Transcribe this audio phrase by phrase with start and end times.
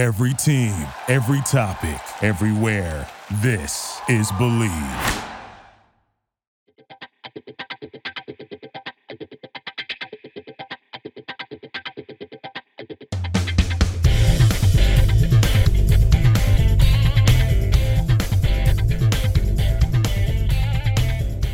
[0.00, 0.72] Every team,
[1.08, 3.06] every topic, everywhere.
[3.42, 5.26] This is Bleav.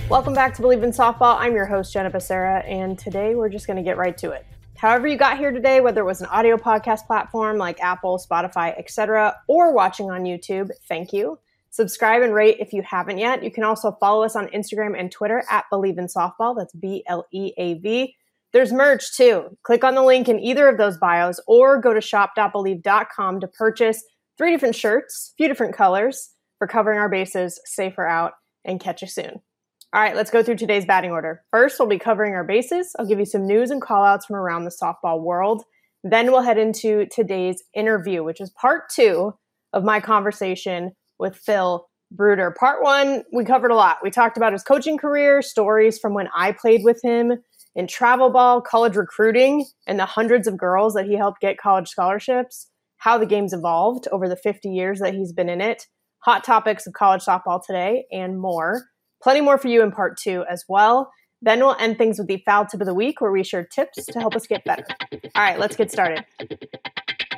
[0.08, 1.36] Welcome back to Bleav in Softball.
[1.40, 4.46] I'm your host, Jenna Becerra, and today we're just going to get right to it.
[4.79, 8.79] However, you got here today, whether it was an audio podcast platform like Apple, Spotify,
[8.79, 11.38] etc., or watching on YouTube, thank you.
[11.70, 13.42] Subscribe and rate if you haven't yet.
[13.42, 16.56] You can also follow us on Instagram and Twitter at Bleav in Softball.
[16.56, 18.15] That's B L E A V.
[18.52, 19.56] There's merch too.
[19.62, 24.02] Click on the link in either of those bios or go to shop.bleav.com to purchase
[24.38, 28.32] three different shirts, a few different colors for covering our bases, safer out,
[28.65, 29.43] and catch you soon.
[29.92, 31.42] All right, let's go through today's batting order.
[31.50, 32.95] First, we'll be covering our bases.
[32.98, 35.64] I'll give you some news and callouts from around the softball world.
[36.02, 39.34] Then we'll head into today's interview, which is part two
[39.72, 42.54] of my conversation with Phil Bruder.
[42.59, 43.98] Part one, we covered a lot.
[44.02, 47.32] We talked about his coaching career, stories from when I played with him
[47.74, 51.88] in travel ball, college recruiting, and the hundreds of girls that he helped get college
[51.88, 55.87] scholarships, how the game's evolved over the 50 years that he's been in it,
[56.21, 58.84] hot topics of college softball today, and more.
[59.27, 61.10] Plenty more for you in part two as well.
[61.43, 64.06] Then we'll end things with the foul tip of the week where we share tips
[64.06, 64.87] to help us get better.
[65.34, 66.25] All right, let's get started.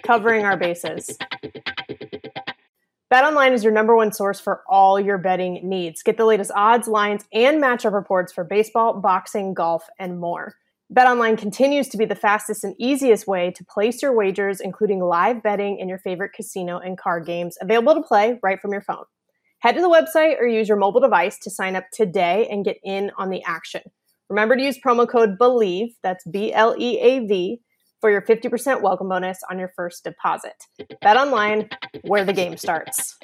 [0.02, 1.16] Covering our bases.
[3.10, 6.02] BetOnline is your number one source for all your betting needs.
[6.02, 10.56] Get the latest odds, lines, and matchup reports for baseball, boxing, golf, and more.
[10.94, 15.42] BetOnline continues to be the fastest and easiest way to place your wagers, including live
[15.42, 19.04] betting in your favorite casino and card games, available to play right from your phone.
[19.60, 22.76] Head to the website or use your mobile device to sign up today and get
[22.84, 23.82] in on the action.
[24.28, 27.60] Remember to use promo code BLEAV, that's B L E A V,
[28.00, 30.54] for your 50% welcome bonus on your first deposit.
[31.02, 31.68] Bet online,
[32.02, 33.18] where the game starts.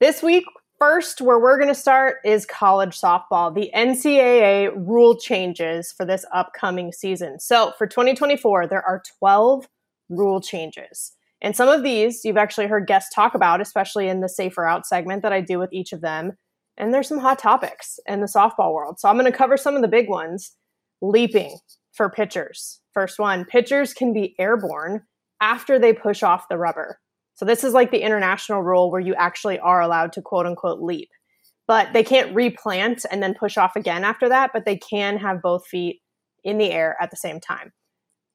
[0.00, 0.44] This week,
[0.80, 3.54] first, where we're going to start is college softball.
[3.54, 7.38] The NCAA rule changes for this upcoming season.
[7.38, 9.68] So for 2024, there are 12
[10.08, 11.12] rule changes.
[11.44, 14.86] And some of these you've actually heard guests talk about, especially in the Safer Out
[14.86, 16.32] segment that I do with each of them.
[16.78, 18.98] And there's some hot topics in the softball world.
[18.98, 20.56] So I'm going to cover some of the big ones.
[21.02, 21.58] Leaping
[21.92, 22.80] for pitchers.
[22.94, 25.02] First one pitchers can be airborne
[25.38, 26.98] after they push off the rubber.
[27.34, 30.80] So this is like the international rule where you actually are allowed to quote unquote
[30.80, 31.10] leap.
[31.66, 35.42] But they can't replant and then push off again after that, but they can have
[35.42, 36.00] both feet
[36.42, 37.72] in the air at the same time.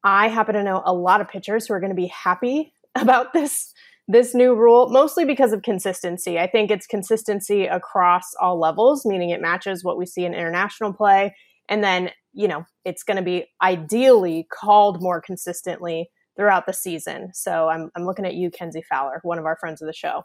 [0.03, 3.33] I happen to know a lot of pitchers who are going to be happy about
[3.33, 3.73] this
[4.11, 6.39] this new rule mostly because of consistency.
[6.39, 10.93] I think it's consistency across all levels, meaning it matches what we see in international
[10.93, 11.33] play
[11.69, 17.29] and then, you know, it's going to be ideally called more consistently throughout the season.
[17.33, 20.23] So I'm I'm looking at you Kenzie Fowler, one of our friends of the show.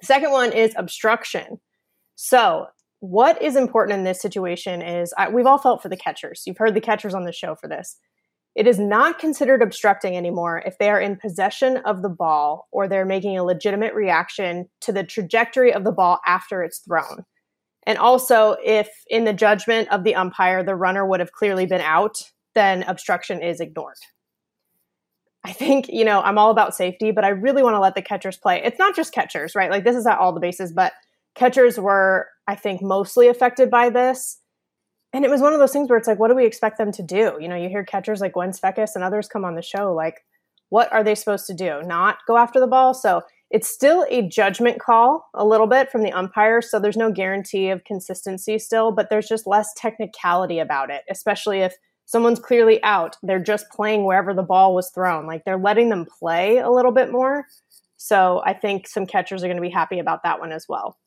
[0.00, 1.60] The second one is obstruction.
[2.16, 2.66] So,
[3.00, 6.42] what is important in this situation is I, we've all felt for the catchers.
[6.46, 7.96] You've heard the catchers on the show for this.
[8.56, 12.88] It is not considered obstructing anymore if they are in possession of the ball or
[12.88, 17.26] they're making a legitimate reaction to the trajectory of the ball after it's thrown.
[17.86, 21.82] And also, if in the judgment of the umpire, the runner would have clearly been
[21.82, 22.16] out,
[22.54, 23.98] then obstruction is ignored.
[25.44, 28.02] I think, you know, I'm all about safety, but I really want to let the
[28.02, 28.62] catchers play.
[28.64, 29.70] It's not just catchers, right?
[29.70, 30.94] Like, this is at all the bases, but
[31.34, 34.38] catchers were, I think, mostly affected by this
[35.16, 36.92] and it was one of those things where it's like, what do we expect them
[36.92, 37.38] to do?
[37.40, 40.26] You know, you hear catchers like Gwen Svekis and others come on the show, like,
[40.68, 41.80] what are they supposed to do?
[41.82, 42.92] Not go after the ball?
[42.92, 46.60] So it's still a judgment call a little bit from the umpire.
[46.60, 51.60] So there's no guarantee of consistency still, but there's just less technicality about it, especially
[51.60, 53.16] if someone's clearly out.
[53.22, 55.26] They're just playing wherever the ball was thrown.
[55.26, 57.46] Like they're letting them play a little bit more.
[57.96, 60.98] So I think some catchers are going to be happy about that one as well.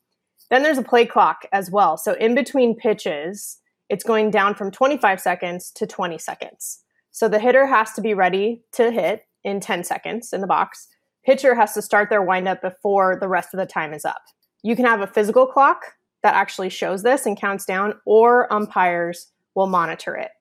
[0.49, 1.95] Then there's a play clock as well.
[1.95, 3.59] So in between pitches,
[3.89, 6.83] it's going down from 25 seconds to 20 seconds.
[7.11, 10.87] So the hitter has to be ready to hit in 10 seconds in the box.
[11.25, 14.21] Pitcher has to start their windup before the rest of the time is up.
[14.63, 19.31] You can have a physical clock that actually shows this and counts down, or umpires
[19.55, 20.31] will monitor it.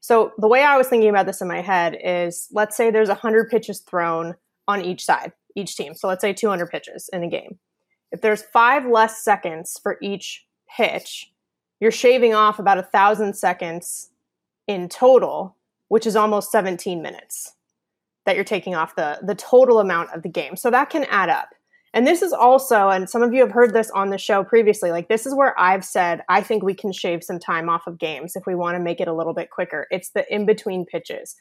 [0.00, 3.08] So the way I was thinking about this in my head is let's say there's
[3.08, 4.34] 100 pitches thrown
[4.68, 5.94] on each side, each team.
[5.94, 7.58] So let's say 200 pitches in a game.
[8.12, 10.46] If there's five less seconds for each
[10.76, 11.32] pitch,
[11.80, 14.10] you're shaving off about a thousand seconds
[14.66, 15.56] in total,
[15.88, 17.52] which is almost 17 minutes
[18.26, 20.56] that you're taking off the, the total amount of the game.
[20.56, 21.50] So that can add up.
[21.92, 24.90] And this is also, and some of you have heard this on the show previously,
[24.90, 27.98] like this is where I've said I think we can shave some time off of
[27.98, 29.86] games if we want to make it a little bit quicker.
[29.90, 31.36] It's the in between pitches.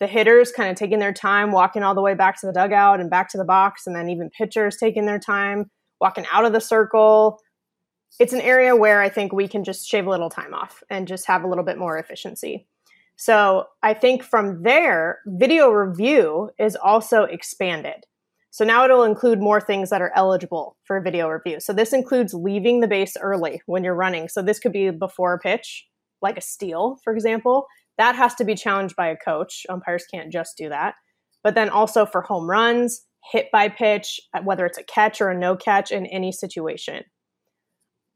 [0.00, 3.00] the hitters kind of taking their time, walking all the way back to the dugout
[3.00, 5.70] and back to the box, and then even pitchers taking their time,
[6.00, 7.40] walking out of the circle.
[8.18, 11.06] It's an area where I think we can just shave a little time off and
[11.06, 12.66] just have a little bit more efficiency.
[13.16, 18.06] So I think from there, video review is also expanded.
[18.50, 21.60] So now it'll include more things that are eligible for video review.
[21.60, 24.28] So this includes leaving the base early when you're running.
[24.28, 25.86] So this could be before a pitch,
[26.22, 27.66] like a steal, for example.
[27.98, 29.66] That has to be challenged by a coach.
[29.68, 30.94] Umpires can't just do that.
[31.44, 35.38] But then also for home runs, hit by pitch, whether it's a catch or a
[35.38, 37.04] no catch in any situation.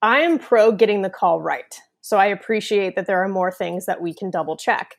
[0.02, 1.78] I am pro getting the call right.
[2.00, 4.96] So I appreciate that there are more things that we can double check.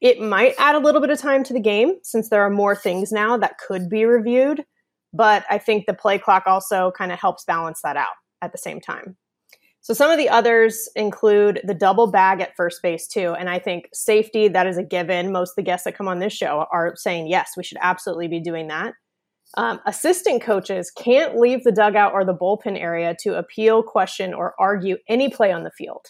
[0.00, 2.74] It might add a little bit of time to the game since there are more
[2.74, 4.64] things now that could be reviewed.
[5.12, 8.58] But I think the play clock also kind of helps balance that out at the
[8.58, 9.16] same time.
[9.82, 13.34] So some of the others include the double bag at first base too.
[13.38, 15.32] And I think safety, that is a given.
[15.32, 18.26] Most of the guests that come on this show are saying, yes, we should absolutely
[18.26, 18.94] be doing that.
[19.56, 24.54] Um, assistant coaches can't leave the dugout or the bullpen area to appeal, question, or
[24.58, 26.06] argue any play on the field.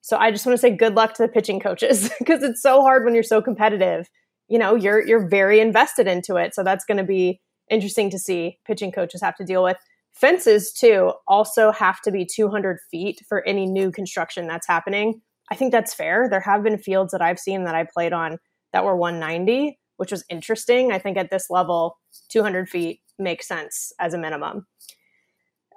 [0.00, 2.82] So I just want to say good luck to the pitching coaches because it's so
[2.82, 4.08] hard when you're so competitive.
[4.48, 6.54] You know, you're you're very invested into it.
[6.54, 7.40] So that's going to be
[7.70, 9.76] interesting to see pitching coaches have to deal with.
[10.14, 15.20] Fences, too, also have to be 200 feet for any new construction that's happening.
[15.50, 16.28] I think that's fair.
[16.28, 18.38] There have been fields that I've seen that I played on
[18.72, 20.90] that were 190, which was interesting.
[20.90, 21.98] I think at this level,
[22.30, 24.66] 200 feet makes sense as a minimum.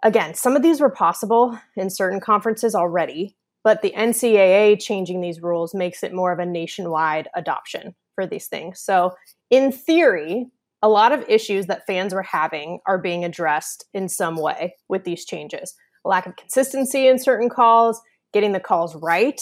[0.04, 5.42] Again, some of these were possible in certain conferences already, but the NCAA changing these
[5.42, 8.80] rules makes it more of a nationwide adoption for these things.
[8.80, 9.14] So,
[9.50, 10.48] in theory,
[10.82, 15.04] a lot of issues that fans were having are being addressed in some way with
[15.04, 15.76] these changes.
[16.06, 18.02] A lack of consistency in certain calls,
[18.34, 19.40] getting the calls right,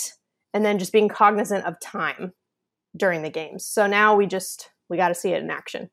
[0.53, 2.33] and then just being cognizant of time
[2.95, 3.65] during the games.
[3.65, 5.89] So now we just we got to see it in action.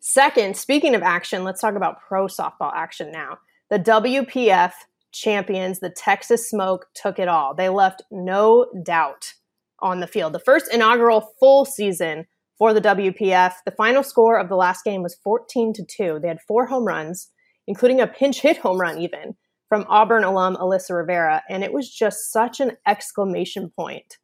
[0.00, 3.38] Second, speaking of action, let's talk about pro softball action now.
[3.70, 4.72] The WPF
[5.12, 7.54] champions, the Texas Smoke, took it all.
[7.54, 9.32] They left no doubt
[9.80, 10.32] on the field.
[10.32, 12.26] The first inaugural full season
[12.58, 13.54] for the WPF.
[13.64, 16.18] The final score of the last game was 14 to 2.
[16.20, 17.30] They had four home runs,
[17.66, 19.34] including a pinch hit home run even
[19.68, 24.18] from Auburn alum Alyssa Rivera, and it was just such an exclamation point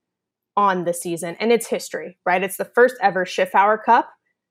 [0.57, 2.43] on the season and its history, right?
[2.43, 4.11] It's the first ever Schiffauer Cup,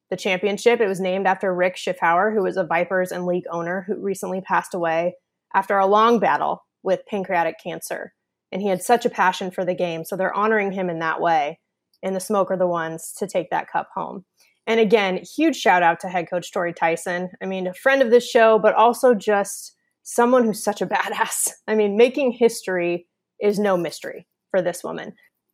[0.09, 0.79] the championship.
[0.79, 4.41] It was named after Rick Schiffauer, who was a Vipers and league owner who recently
[4.41, 5.15] passed away
[5.53, 8.13] after a long battle with pancreatic cancer.
[8.51, 11.21] And he had such a passion for the game, so they're honoring him in that
[11.21, 11.59] way
[12.03, 14.25] and the Smoke are the ones to take that cup home.
[14.67, 17.29] And again, huge shout out to head coach Tori Tyson.
[17.41, 21.49] I mean, a friend of this show, but also just someone who's such a badass.
[21.67, 23.07] I mean, making history
[23.41, 25.13] is no mystery for this woman.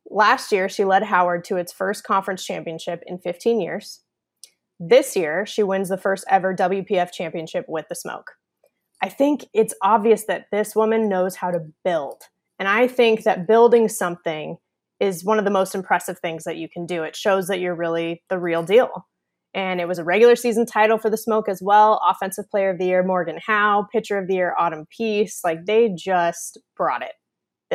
[0.10, 4.02] Last year, she led Howard to its first conference championship in 15 years.
[4.80, 8.32] This year, she wins the first ever WPF championship with the Smoke.
[9.02, 12.24] I think it's obvious that this woman knows how to build.
[12.60, 14.58] And I think that building something
[15.00, 17.04] is one of the most impressive things that you can do.
[17.04, 19.08] It shows that you're really the real deal.
[19.54, 22.02] And it was a regular season title for the Smoke as well.
[22.06, 25.42] Offensive Player of the Year, Morgan Howe, Pitcher of the Year, Autumn Peace.
[25.44, 27.14] Like they just brought it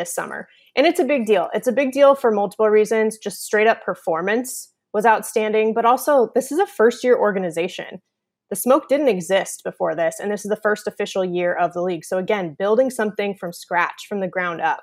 [0.01, 0.49] this summer.
[0.75, 1.49] And it's a big deal.
[1.53, 3.19] It's a big deal for multiple reasons.
[3.19, 8.01] Just straight up performance was outstanding, but also this is a first year organization.
[8.49, 11.83] The Smoke didn't exist before this, and this is the first official year of the
[11.83, 12.05] league.
[12.05, 14.83] So, again, building something from scratch, from the ground up.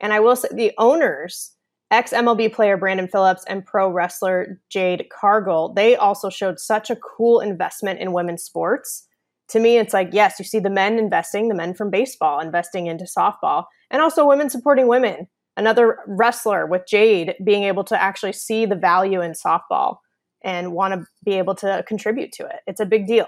[0.00, 1.52] And I will say the owners
[1.90, 6.96] ex MLB player Brandon Phillips and pro wrestler Jade Cargill, they also showed such a
[6.96, 9.07] cool investment in women's sports.
[9.50, 12.86] To me, it's like, yes, you see the men investing, the men from baseball investing
[12.86, 15.28] into softball, and also women supporting women.
[15.56, 19.96] Another wrestler with Jade being able to actually see the value in softball
[20.44, 22.60] and want to be able to contribute to it.
[22.66, 23.26] It's a big deal.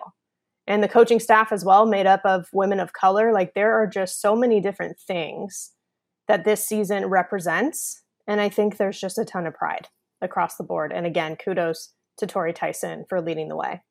[0.67, 3.33] And the coaching staff as well, made up of women of color.
[3.33, 5.73] Like there are just so many different things
[6.29, 9.89] that this season represents and I think there's just a ton of pride
[10.23, 10.93] across the board.
[10.93, 13.83] And again, kudos to Tori Tyson for leading the way.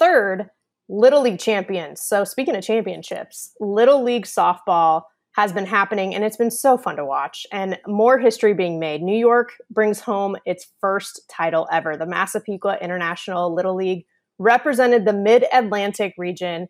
[0.00, 0.50] Third,
[0.88, 2.00] Little League champions.
[2.00, 5.02] So, speaking of championships, Little League softball
[5.32, 9.02] has been happening and it's been so fun to watch and more history being made.
[9.02, 11.96] New York brings home its first title ever.
[11.96, 14.04] The Massapequa International Little League
[14.38, 16.68] represented the mid Atlantic region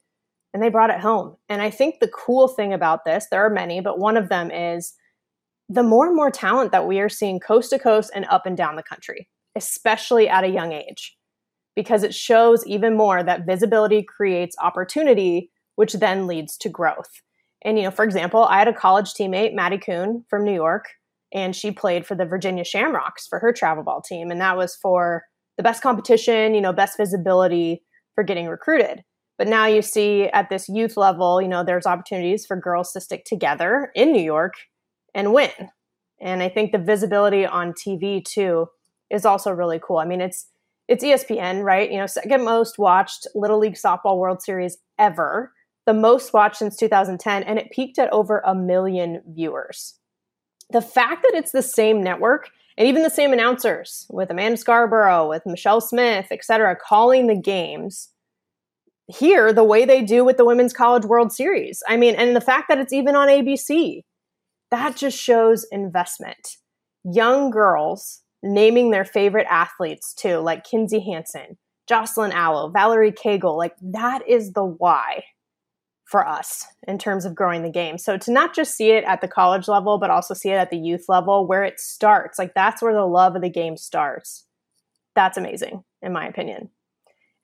[0.52, 1.36] and they brought it home.
[1.48, 4.50] And I think the cool thing about this, there are many, but one of them
[4.50, 4.94] is
[5.68, 8.56] the more and more talent that we are seeing coast to coast and up and
[8.56, 11.16] down the country, especially at a young age,
[11.78, 17.22] because it shows even more that visibility creates opportunity, which then leads to growth.
[17.62, 20.86] And, you know, for example, I had a college teammate, Maddie Kuhn from New York,
[21.32, 24.32] and she played for the Virginia Shamrocks for her travel ball team.
[24.32, 25.22] And that was for
[25.56, 27.84] the best competition, you know, best visibility
[28.16, 29.04] for getting recruited.
[29.38, 33.00] But now you see at this youth level, you know, there's opportunities for girls to
[33.00, 34.54] stick together in New York
[35.14, 35.52] and win.
[36.20, 38.66] And I think the visibility on TV too
[39.12, 39.98] is also really cool.
[39.98, 40.48] I mean, it's
[40.88, 41.90] it's ESPN, right?
[41.90, 45.52] You know, second most watched Little League Softball World Series ever,
[45.86, 49.94] the most watched since 2010, and it peaked at over a million viewers.
[50.70, 55.28] The fact that it's the same network and even the same announcers with Amanda Scarborough,
[55.28, 58.10] with Michelle Smith, et cetera, calling the games
[59.08, 61.82] here the way they do with the Women's College World Series.
[61.88, 64.02] I mean, and the fact that it's even on ABC,
[64.70, 66.56] that just shows investment.
[67.04, 73.74] Young girls naming their favorite athletes too, like Kinzie Hansen, Jocelyn Alo, Valerie Cagle, like
[73.80, 75.24] that is the why
[76.04, 77.98] for us in terms of growing the game.
[77.98, 80.70] So to not just see it at the college level, but also see it at
[80.70, 84.44] the youth level where it starts, like that's where the love of the game starts.
[85.14, 86.70] That's amazing, in my opinion.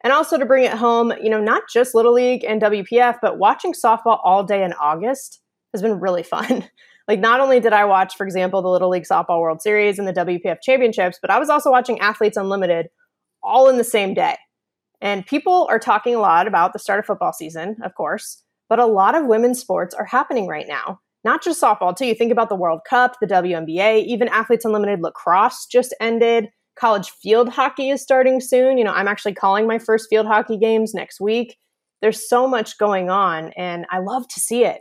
[0.02, 3.38] And also to bring it home, you know, not just Little League and WPF, but
[3.38, 5.40] watching softball all day in August
[5.72, 6.68] has been really fun.
[7.06, 10.08] Like, not only did I watch, for example, the Little League Softball World Series and
[10.08, 12.86] the WPF Championships, but I was also watching Athletes Unlimited
[13.42, 14.36] all in the same day.
[15.00, 18.78] And people are talking a lot about the start of football season, of course, but
[18.78, 20.98] a lot of women's sports are happening right now.
[21.24, 22.06] Not just softball, too.
[22.06, 26.48] You think about the World Cup, the WNBA, even Athletes Unlimited lacrosse just ended.
[26.76, 28.78] College field hockey is starting soon.
[28.78, 31.56] You know, I'm actually calling my first field hockey games next week.
[32.02, 34.80] There's so much going on, and I love to see it.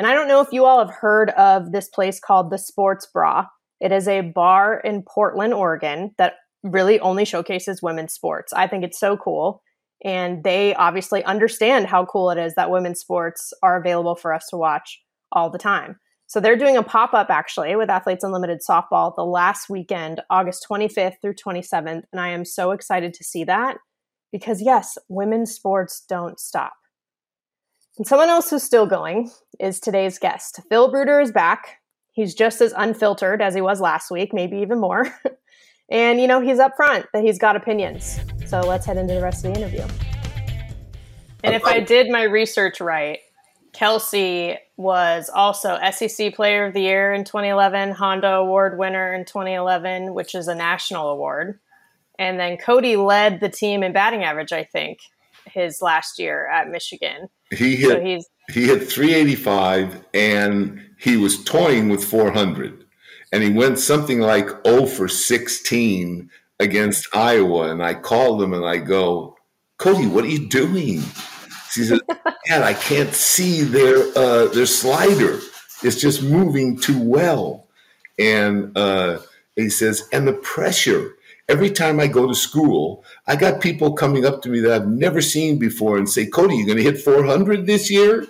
[0.00, 3.04] And I don't know if you all have heard of this place called the Sports
[3.12, 3.44] Bra.
[3.82, 8.50] It is a bar in Portland, Oregon that really only showcases women's sports.
[8.54, 9.62] I think it's so cool.
[10.02, 14.46] And they obviously understand how cool it is that women's sports are available for us
[14.48, 15.02] to watch
[15.32, 16.00] all the time.
[16.28, 20.64] So they're doing a pop up actually with Athletes Unlimited softball the last weekend, August
[20.66, 22.04] 25th through 27th.
[22.10, 23.76] And I am so excited to see that
[24.32, 26.72] because, yes, women's sports don't stop.
[28.00, 30.60] And someone else who's still going is today's guest.
[30.70, 31.80] Phil Bruder is back.
[32.12, 35.14] He's just as unfiltered as he was last week, maybe even more.
[35.90, 38.18] and, you know, he's upfront that he's got opinions.
[38.46, 39.86] So let's head into the rest of the interview.
[41.44, 43.18] And if I did my research right,
[43.74, 50.14] Kelsey was also SEC Player of the Year in 2011, Honda Award winner in 2011,
[50.14, 51.60] which is a national award.
[52.18, 55.00] And then Cody led the team in batting average, I think,
[55.52, 57.28] his last year at Michigan.
[57.50, 62.84] He hit so he's, he hit 385 and he was toying with 400
[63.32, 68.64] and he went something like 0 for 16 against Iowa and I called him and
[68.64, 69.36] I go,
[69.78, 71.02] "Cody, what are you doing?"
[71.74, 72.00] He says,
[72.46, 75.40] "Dad, I can't see their uh, their slider.
[75.82, 77.68] It's just moving too well."
[78.18, 79.20] And uh,
[79.56, 81.14] he says, "And the pressure."
[81.50, 84.88] Every time I go to school, I got people coming up to me that I've
[84.88, 88.26] never seen before and say, Cody, you're going to hit 400 this year?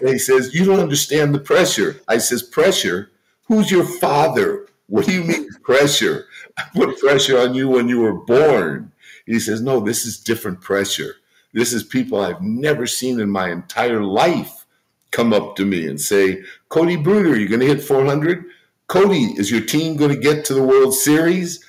[0.00, 2.00] And he says, You don't understand the pressure.
[2.08, 3.10] I says, Pressure?
[3.46, 4.66] Who's your father?
[4.88, 6.26] What do you mean pressure?
[6.58, 8.90] I put pressure on you when you were born.
[9.24, 11.14] He says, No, this is different pressure.
[11.52, 14.66] This is people I've never seen in my entire life
[15.12, 18.44] come up to me and say, Cody Bruder, you're going to hit 400?
[18.88, 21.64] Cody, is your team going to get to the World Series?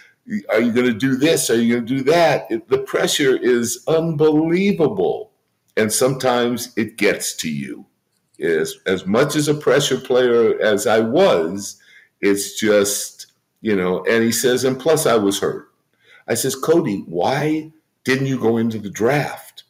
[0.49, 1.49] Are you going to do this?
[1.49, 2.45] Are you going to do that?
[2.51, 5.31] It, the pressure is unbelievable.
[5.75, 7.85] And sometimes it gets to you.
[8.39, 11.81] As, as much as a pressure player as I was,
[12.21, 13.27] it's just,
[13.61, 15.71] you know, and he says, and plus I was hurt.
[16.27, 17.71] I says, Cody, why
[18.03, 19.63] didn't you go into the draft?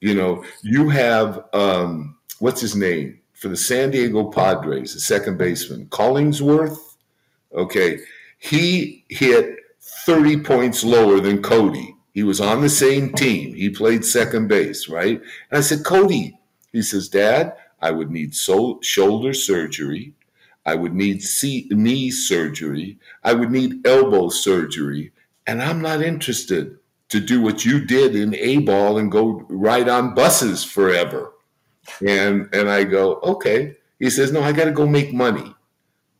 [0.00, 3.20] You know, you have, um, what's his name?
[3.32, 6.78] For the San Diego Padres, the second baseman, Collinsworth.
[7.54, 7.98] Okay.
[8.38, 9.58] He hit
[10.06, 11.94] 30 points lower than Cody.
[12.12, 13.54] He was on the same team.
[13.54, 15.20] He played second base, right?
[15.50, 16.38] And I said, Cody,
[16.72, 20.14] he says, Dad, I would need so- shoulder surgery.
[20.64, 22.98] I would need C- knee surgery.
[23.22, 25.12] I would need elbow surgery.
[25.46, 26.78] And I'm not interested
[27.10, 31.32] to do what you did in A ball and go ride on buses forever.
[32.06, 33.76] And, and I go, okay.
[33.98, 35.54] He says, no, I got to go make money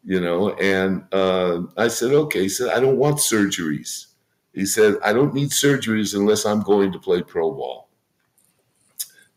[0.04, 0.50] you know.
[0.54, 2.42] And uh, I said, okay.
[2.42, 4.06] He said, I don't want surgeries.
[4.52, 7.88] He said, I don't need surgeries unless I'm going to play pro ball.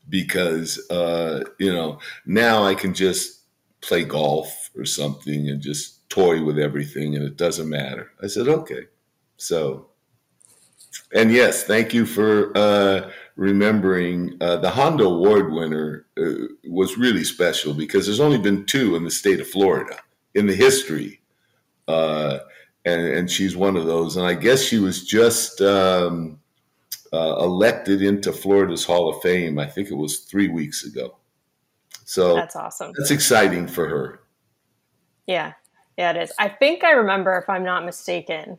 [0.09, 3.41] Because, uh, you know, now I can just
[3.81, 8.11] play golf or something and just toy with everything and it doesn't matter.
[8.23, 8.85] I said, okay.
[9.37, 9.87] So,
[11.13, 17.23] and yes, thank you for uh, remembering uh, the Honda Award winner uh, was really
[17.23, 19.99] special because there's only been two in the state of Florida
[20.37, 21.19] in the history
[21.87, 22.39] uh,
[22.85, 24.17] and, and she's one of those.
[24.17, 26.39] And I guess she was just um,
[27.13, 29.59] uh, elected into Florida's Hall of Fame.
[29.59, 31.17] I think it was three weeks ago.
[32.05, 32.93] So that's awesome.
[32.97, 34.21] That's exciting for her.
[35.25, 35.53] Yeah,
[35.97, 36.31] yeah, it is.
[36.39, 38.57] I think I remember, if I'm not mistaken,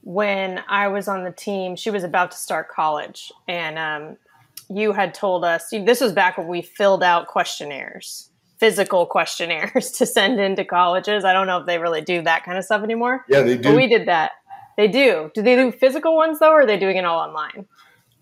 [0.00, 4.16] when I was on the team, she was about to start college, and um,
[4.74, 8.31] you had told us this was back when we filled out questionnaires
[8.62, 11.24] physical questionnaires to send into colleges.
[11.24, 13.24] I don't know if they really do that kind of stuff anymore.
[13.28, 13.70] Yeah, they do.
[13.70, 14.30] But we did that.
[14.76, 15.32] They do.
[15.34, 17.66] Do they do physical ones though, or are they doing it all online?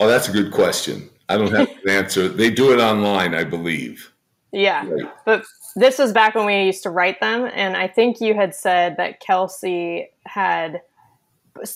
[0.00, 1.11] Oh, that's a good question.
[1.28, 2.26] I don't have an answer.
[2.26, 4.11] They do it online, I believe.
[4.50, 5.12] Yeah, right.
[5.26, 5.44] but
[5.76, 8.97] this was back when we used to write them, and I think you had said
[8.97, 10.80] that Kelsey had.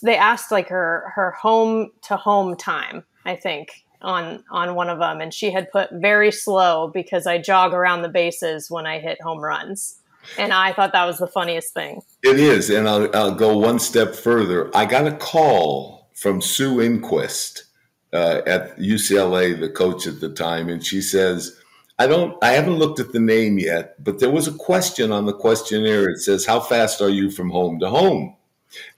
[0.02, 3.04] They asked like her her home to home time.
[3.26, 7.38] I think on on one of them, and she had put very slow because I
[7.38, 9.98] jog around the bases when I hit home runs.
[10.38, 12.00] And I thought that was the funniest thing.
[12.22, 14.74] It is, and I'll, I'll go one step further.
[14.74, 17.64] I got a call from Sue Enquist
[18.12, 21.58] uh, at UCLA, the coach at the time, and she says,
[21.98, 25.26] "I don't, I haven't looked at the name yet, but there was a question on
[25.26, 26.08] the questionnaire.
[26.08, 28.36] It says, how fast are you from home to home?'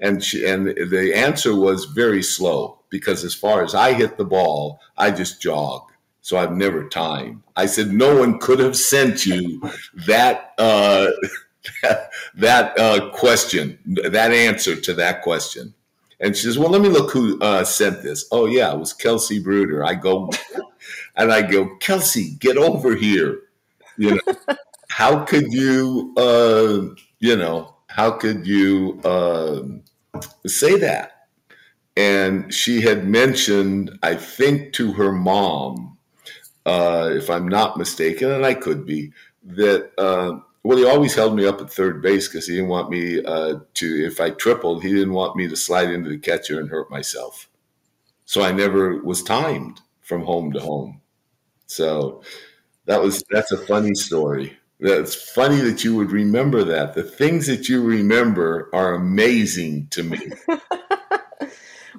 [0.01, 4.25] And she, and the answer was very slow because as far as I hit the
[4.25, 5.83] ball, I just jog.
[6.23, 7.43] So I've never timed.
[7.55, 9.61] I said no one could have sent you
[10.07, 11.09] that uh,
[12.35, 15.75] that uh, question, that answer to that question.
[16.19, 18.95] And she says, "Well, let me look who uh, sent this." Oh yeah, it was
[18.95, 19.85] Kelsey Bruder.
[19.85, 20.31] I go,
[21.17, 23.41] and I go, Kelsey, get over here.
[23.99, 24.35] You know,
[24.89, 26.15] how could you?
[26.17, 29.83] Uh, you know, how could you um,
[30.47, 31.16] say that?
[31.97, 35.97] And she had mentioned, I think, to her mom,
[36.67, 39.13] uh, if I'm not mistaken, and I could be,
[39.45, 42.91] that, uh, well, he always held me up at third base because he didn't want
[42.91, 46.61] me uh, to, if I tripled, he didn't want me to slide into the catcher
[46.61, 47.49] and hurt myself.
[48.27, 51.01] So I never was timed from home to home.
[51.67, 52.23] So
[52.87, 54.59] that was, that's a funny story.
[54.81, 56.95] That's funny that you would remember that.
[56.95, 60.19] The things that you remember are amazing to me.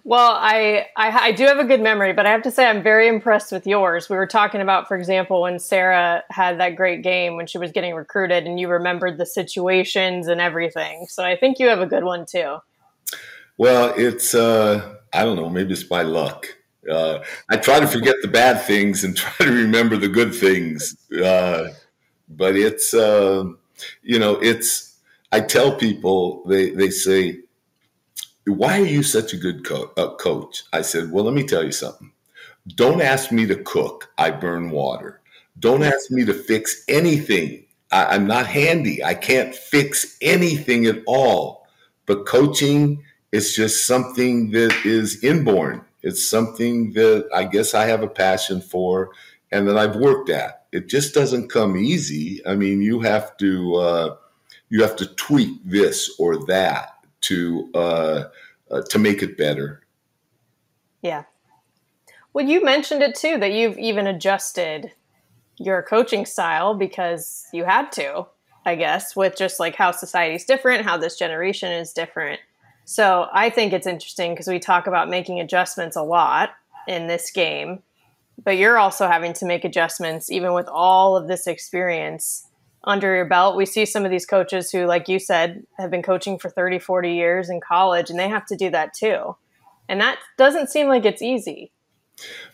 [0.08, 2.82] Well, I, I, I do have a good memory, but I have to say I'm
[2.82, 4.10] very impressed with yours.
[4.10, 7.74] We were talking about, for example, when Sarah had that great game when she was
[7.74, 11.08] getting recruited, and you remembered the situations and everything.
[11.10, 12.60] So I think you have a good one too.
[13.58, 16.48] Well, it's uh, I don't know, maybe it's by luck.
[16.90, 20.96] Uh, I try to forget the bad things and try to remember the good things.
[21.22, 21.68] Uh,
[22.30, 23.44] but it's uh,
[24.04, 24.96] you know, it's
[25.34, 27.40] I tell people they they say
[28.48, 30.64] why are you such a good co- uh, coach?
[30.72, 32.12] I said, well, let me tell you something.
[32.76, 34.10] Don't ask me to cook.
[34.18, 35.22] I burn water.
[35.60, 37.66] Don't ask me to fix anything.
[37.92, 39.04] I, I'm not handy.
[39.04, 41.68] I can't fix anything at all.
[42.06, 45.84] But coaching is just something that is inborn.
[46.04, 49.12] It's something that I guess I have a passion for
[49.52, 50.66] and that I've worked at.
[50.72, 52.46] It just doesn't come easy.
[52.46, 54.16] I mean, you have to uh,
[54.70, 58.24] you have to tweak this or that to uh,
[58.72, 59.82] uh, to make it better.
[61.02, 61.24] Yeah.
[62.34, 64.92] Well, you mentioned it too that you've even adjusted
[65.58, 68.28] your coaching style because you had to,
[68.66, 72.40] I guess, with just like how society's different, how this generation is different.
[72.86, 76.52] So I think it's interesting because we talk about making adjustments a lot
[76.88, 77.82] in this game,
[78.44, 82.47] but you're also having to make adjustments even with all of this experience
[82.88, 83.58] under your belt.
[83.58, 86.80] We see some of these coaches who, like you said, have been coaching for 30,
[86.80, 89.36] 40 years in college, and they have to do that too.
[89.90, 91.72] And that doesn't seem like it's easy.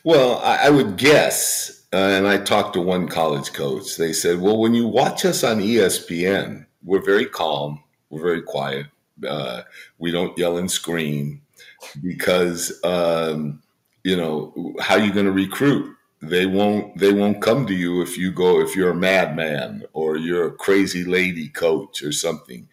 [0.04, 4.58] Well, I, would guess, uh, and I talked to one college coach, they said, well,
[4.58, 8.88] when you watch us on ESPN, we're very calm, we're very quiet,
[9.26, 9.62] uh,
[10.00, 11.42] we don't yell and scream
[12.04, 13.62] because, um,
[14.04, 15.96] you know, how are you going to recruit?
[16.30, 20.18] They won't they won't come to you if you go if you're a madman or
[20.18, 22.68] you're a crazy lady coach or something.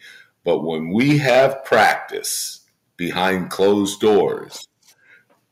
[0.44, 2.60] But when we have practice
[2.96, 4.68] behind closed doors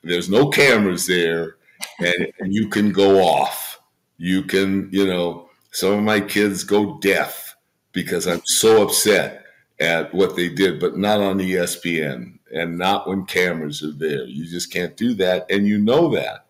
[0.02, 1.56] there's no cameras there
[1.98, 3.80] and, and you can go off.
[4.16, 7.56] You can you know some of my kids go deaf
[7.92, 9.44] because i'm so upset
[9.80, 14.24] at what they did but not on espn and not when cameras are there.
[14.24, 15.46] You just can't do that.
[15.50, 16.46] And you know that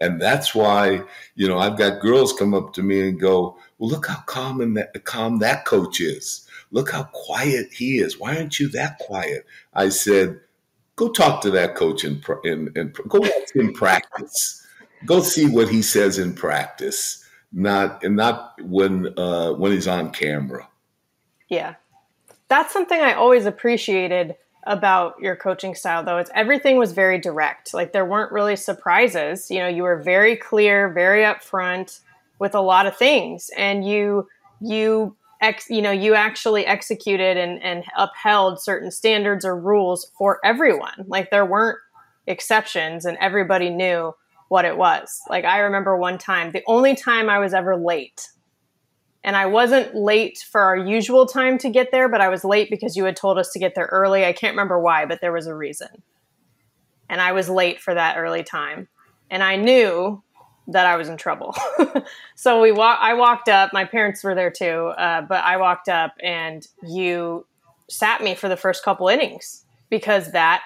[0.00, 1.02] and that's why,
[1.34, 4.60] you know, I've got girls come up to me and go, well, look how calm
[4.60, 6.46] and that, calm that coach is.
[6.70, 8.18] Look how quiet he is.
[8.18, 9.44] Why aren't you that quiet?
[9.74, 10.40] I said,
[10.96, 14.66] go talk to that coach in, in, in go watch him practice.
[15.06, 20.12] Go see what he says in practice, not and not when uh, when he's on
[20.12, 20.68] camera.
[21.48, 21.76] Yeah,
[22.48, 27.72] that's something I always appreciated about your coaching style though it's everything was very direct.
[27.72, 29.50] Like there weren't really surprises.
[29.50, 32.00] You know you were very clear very upfront
[32.38, 33.50] with a lot of things.
[33.56, 34.28] And you
[34.60, 40.40] you ex, you know you actually executed and, and upheld certain standards or rules for
[40.44, 41.04] everyone.
[41.06, 41.78] Like there weren't
[42.26, 44.14] exceptions and everybody knew
[44.48, 45.20] what it was.
[45.28, 48.28] Like i remember one time the only time i was ever late
[49.22, 52.70] and I wasn't late for our usual time to get there, but I was late
[52.70, 54.24] because you had told us to get there early.
[54.24, 55.88] I can't remember why, but there was a reason.
[57.08, 58.88] And I was late for that early time.
[59.30, 60.22] And I knew
[60.68, 61.54] that I was in trouble.
[62.34, 65.88] so we walk I walked up, my parents were there too, uh, but I walked
[65.88, 67.46] up and you
[67.88, 70.62] sat me for the first couple innings because that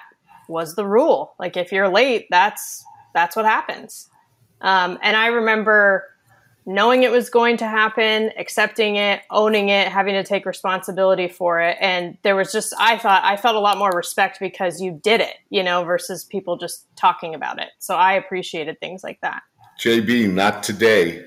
[0.47, 1.33] was the rule.
[1.39, 4.09] Like if you're late, that's that's what happens.
[4.61, 6.05] Um, and I remember
[6.65, 11.61] knowing it was going to happen, accepting it, owning it, having to take responsibility for
[11.61, 11.77] it.
[11.79, 15.21] And there was just, I thought, I felt a lot more respect because you did
[15.21, 17.69] it, you know, versus people just talking about it.
[17.79, 19.43] So I appreciated things like that.
[19.79, 21.25] JB, not today.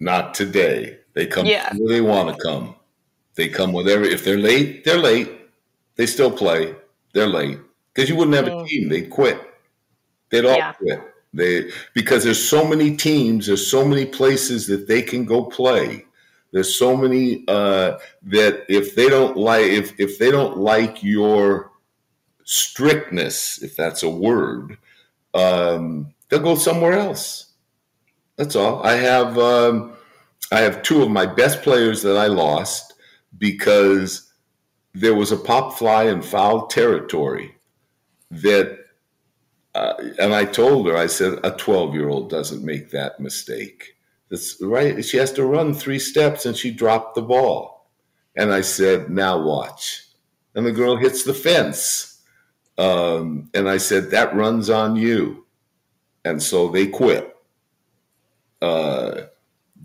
[0.00, 0.98] Not today.
[1.14, 1.72] They come yeah.
[1.76, 2.74] where they want to come.
[3.36, 4.04] They come whatever.
[4.04, 5.30] If they're late, they're late.
[5.96, 6.74] They still play.
[7.12, 7.58] They're late.
[7.92, 8.64] Because you wouldn't have mm.
[8.64, 8.88] a team.
[8.88, 9.40] They'd quit.
[10.30, 10.72] They'd all yeah.
[10.72, 11.13] quit.
[11.34, 16.06] They because there's so many teams, there's so many places that they can go play.
[16.52, 21.72] There's so many uh, that if they don't like if if they don't like your
[22.44, 24.78] strictness, if that's a word,
[25.34, 27.52] um, they'll go somewhere else.
[28.36, 28.84] That's all.
[28.84, 29.94] I have um,
[30.52, 32.94] I have two of my best players that I lost
[33.38, 34.32] because
[34.94, 37.56] there was a pop fly in foul territory
[38.30, 38.83] that
[39.74, 43.96] uh, and I told her, I said, a 12 year old doesn't make that mistake.
[44.30, 45.04] That's right.
[45.04, 47.90] She has to run three steps and she dropped the ball.
[48.36, 50.02] And I said, now watch.
[50.54, 52.22] And the girl hits the fence.
[52.78, 55.46] Um, and I said, that runs on you.
[56.24, 57.36] And so they quit.
[58.62, 59.22] Uh,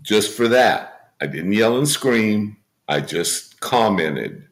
[0.02, 1.12] just for that.
[1.20, 2.56] I didn't yell and scream.
[2.88, 4.44] I just commented.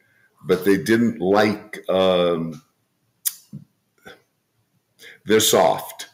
[0.45, 1.79] But they didn't like.
[1.89, 2.61] Um,
[5.29, 6.09] they're soft.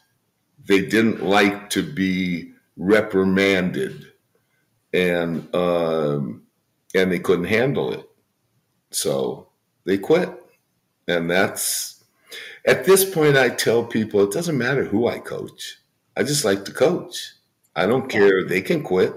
[0.67, 4.07] They didn't like to be reprimanded,
[4.93, 6.43] and um,
[6.93, 8.09] and they couldn't handle it,
[8.91, 9.47] so
[9.85, 10.29] they quit.
[11.07, 12.03] And that's
[12.65, 15.77] at this point, I tell people it doesn't matter who I coach.
[16.17, 17.31] I just like to coach.
[17.75, 18.43] I don't care.
[18.43, 19.13] They can quit.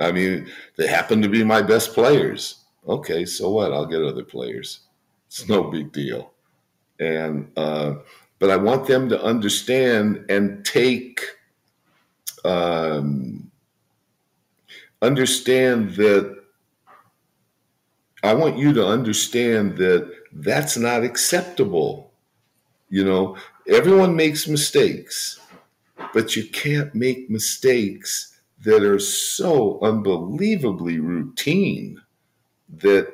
[0.00, 2.64] I mean, they happen to be my best players.
[2.88, 3.72] Okay, so what?
[3.72, 4.80] I'll get other players.
[5.28, 6.32] It's no big deal.
[6.98, 7.96] And uh,
[8.38, 11.20] but I want them to understand and take
[12.44, 13.50] um,
[15.02, 16.36] understand that
[18.22, 22.12] I want you to understand that that's not acceptable.
[22.90, 23.36] You know,
[23.68, 25.40] everyone makes mistakes,
[26.14, 32.00] but you can't make mistakes that are so unbelievably routine
[32.78, 33.08] that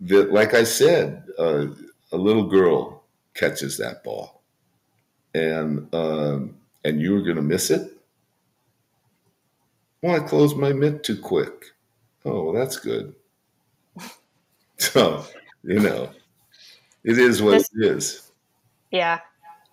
[0.00, 1.66] that like I said, uh,
[2.12, 4.35] a little girl catches that ball
[5.36, 7.92] and um, and you were going to miss it.
[10.02, 11.66] Well, I closed my mitt too quick.
[12.24, 13.14] Oh, well, that's good.
[14.78, 15.24] so
[15.62, 16.10] you know,
[17.04, 18.32] it is what this, it is.
[18.90, 19.20] Yeah.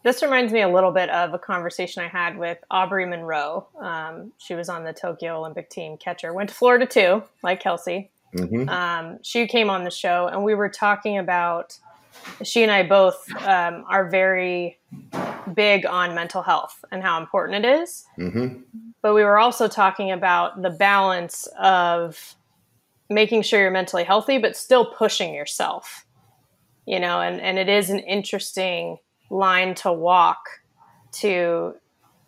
[0.04, 3.68] This reminds me a little bit of a conversation I had with Aubrey Munro.
[3.80, 8.12] Um, she was on the Tokyo Olympic team catcher, went to Florida too, like Kelsey.
[8.36, 8.68] Mm-hmm.
[8.68, 11.78] Um, she came on the show, and we were talking about
[12.44, 14.78] she and I both um, are very
[15.54, 18.06] big on mental health and how important it is.
[18.18, 18.62] Mm-hmm.
[19.02, 22.36] But we were also talking about the balance of
[23.10, 26.06] making sure you're mentally healthy, but still pushing yourself.
[26.86, 28.98] You know, and, and it is an interesting
[29.30, 30.40] line to walk
[31.14, 31.76] to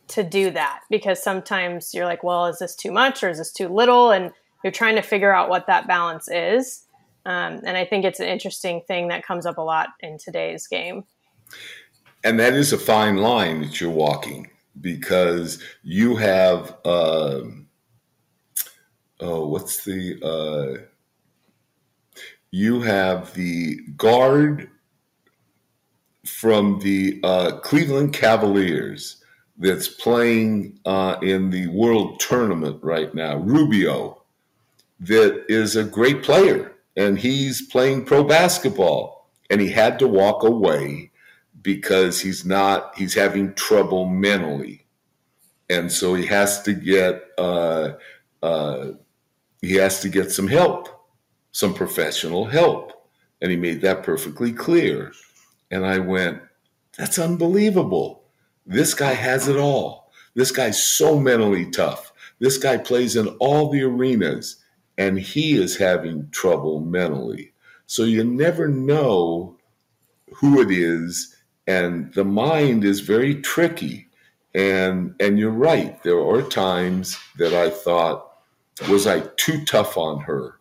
[0.08, 3.52] to do that because sometimes you're like, well, is this too much or is this
[3.52, 4.12] too little?
[4.12, 4.32] And
[4.64, 6.84] you're trying to figure out what that balance is.
[7.26, 10.68] Um, and I think it's an interesting thing that comes up a lot in today's
[10.68, 11.06] game.
[12.26, 14.50] And that is a fine line that you're walking
[14.82, 17.42] because you have, uh,
[19.20, 20.82] oh, what's the, uh,
[22.50, 24.72] you have the guard
[26.26, 29.24] from the uh, Cleveland Cavaliers
[29.60, 34.24] that's playing uh, in the World Tournament right now, Rubio,
[35.00, 36.72] that is a great player.
[36.98, 39.30] And he's playing pro basketball.
[39.52, 41.12] And he had to walk away
[41.66, 44.88] because he's not he's having trouble mentally
[45.70, 47.94] and so he has to get uh,
[48.42, 48.92] uh,
[49.62, 50.90] he has to get some help
[51.56, 52.92] some professional help
[53.42, 55.14] And he made that perfectly clear.
[55.72, 56.42] And I went,
[56.98, 58.26] That's unbelievable.
[58.66, 60.12] This guy has it all.
[60.34, 62.12] This guy's so mentally tough.
[62.40, 64.58] This guy plays in all the arenas
[64.98, 67.54] and he is having trouble mentally.
[67.86, 69.58] So you never know
[70.34, 71.35] who it is.
[71.68, 74.08] And the mind is very tricky.
[74.54, 76.02] And, and you're right.
[76.04, 78.32] There are times that I thought,
[78.90, 80.60] was I too tough on her?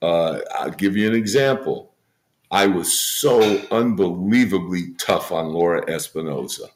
[0.00, 1.94] Uh, I'll give you an example.
[2.50, 6.68] I was so unbelievably tough on Laura Espinoza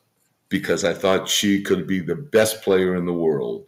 [0.48, 3.66] because I thought she could be the best player in the world.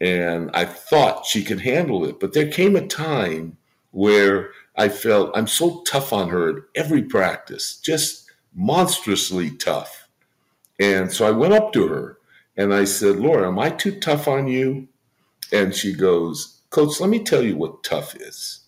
[0.00, 2.18] And I thought she could handle it.
[2.18, 3.56] But there came a time
[3.92, 8.23] where I felt I'm so tough on her at every practice, just
[8.54, 10.08] monstrously tough.
[10.78, 12.18] And so I went up to her
[12.56, 14.88] and I said, Laura, am I too tough on you?
[15.52, 18.60] And she goes, Coach, let me tell you what tough is.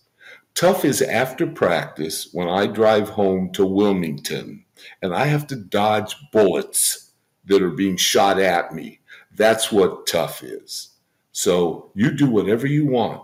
[0.55, 4.65] Tough is after practice when I drive home to Wilmington
[5.01, 7.11] and I have to dodge bullets
[7.45, 8.99] that are being shot at me.
[9.35, 10.89] That's what tough is.
[11.31, 13.23] So you do whatever you want.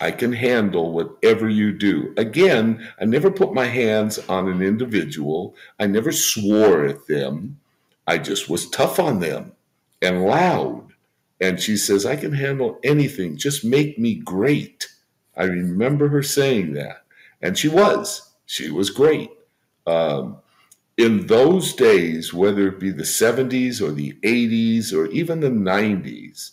[0.00, 2.12] I can handle whatever you do.
[2.16, 5.54] Again, I never put my hands on an individual.
[5.78, 7.60] I never swore at them.
[8.06, 9.52] I just was tough on them
[10.02, 10.92] and loud.
[11.40, 13.36] And she says, I can handle anything.
[13.36, 14.88] Just make me great.
[15.36, 17.04] I remember her saying that.
[17.40, 18.30] And she was.
[18.46, 19.30] She was great.
[19.86, 20.38] Um,
[20.96, 26.52] in those days, whether it be the 70s or the 80s or even the 90s,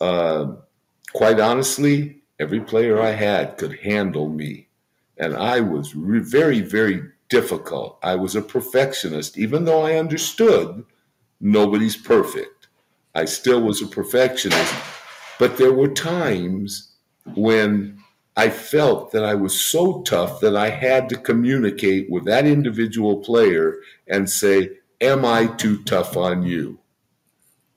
[0.00, 0.52] uh,
[1.12, 4.68] quite honestly, every player I had could handle me.
[5.18, 7.98] And I was re- very, very difficult.
[8.02, 10.84] I was a perfectionist, even though I understood
[11.40, 12.68] nobody's perfect.
[13.14, 14.74] I still was a perfectionist.
[15.38, 16.92] But there were times
[17.34, 17.98] when
[18.36, 23.18] I felt that I was so tough that I had to communicate with that individual
[23.18, 23.76] player
[24.08, 24.70] and say,
[25.02, 26.78] Am I too tough on you?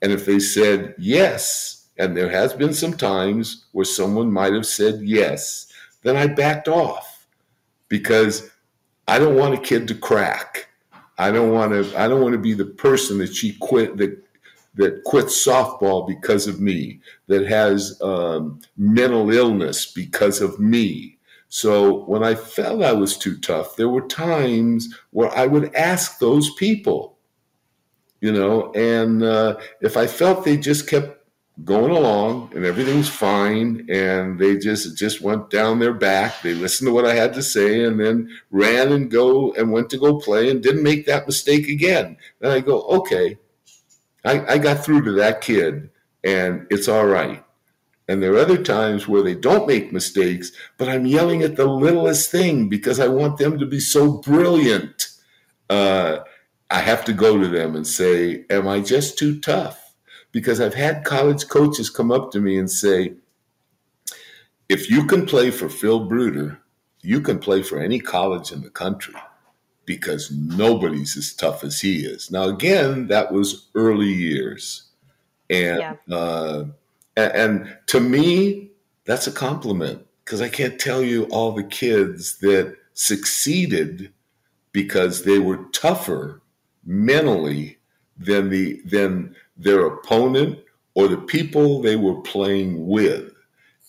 [0.01, 4.65] And if they said yes, and there has been some times where someone might have
[4.65, 5.67] said yes,
[6.01, 7.27] then I backed off
[7.87, 8.49] because
[9.07, 10.69] I don't want a kid to crack.
[11.17, 11.99] I don't want to.
[11.99, 14.19] I don't want to be the person that she quit that
[14.75, 16.99] that quits softball because of me.
[17.27, 21.17] That has um, mental illness because of me.
[21.49, 26.17] So when I felt I was too tough, there were times where I would ask
[26.17, 27.19] those people,
[28.21, 31.22] you know, and uh, if I felt they just kept
[31.63, 33.85] going along and everything's fine.
[33.89, 36.41] And they just just went down their back.
[36.41, 39.89] They listened to what i had to say and then ran and go and went
[39.91, 42.17] to go play and didn't make that mistake again.
[42.39, 43.37] Then i go okay
[44.25, 45.89] i, I got through to that kid
[46.23, 47.43] and it's all right.
[48.07, 51.65] And there are other times where they don't make mistakes but i'm yelling at the
[51.65, 55.07] littlest thing because i want them to be so brilliant.
[55.69, 56.19] Uh,
[56.69, 59.82] i have to go to them and say am i just too tough
[60.33, 63.13] because I've had college coaches come up to me and say,
[64.67, 66.59] if you can play for Phil Bruder,
[67.01, 69.15] you can play for any college in the country
[69.85, 72.31] because nobody's as tough as he is.
[72.31, 74.83] Now, again, that was early years.
[75.49, 75.95] And, yeah.
[76.15, 76.65] uh,
[77.15, 78.71] and, and to me,
[79.05, 84.11] that's a compliment because I can't tell you all the kids that succeeded
[84.71, 86.41] because they were tougher
[86.85, 87.77] mentally
[88.17, 90.59] than the than their opponent
[90.95, 93.31] or the people they were playing with.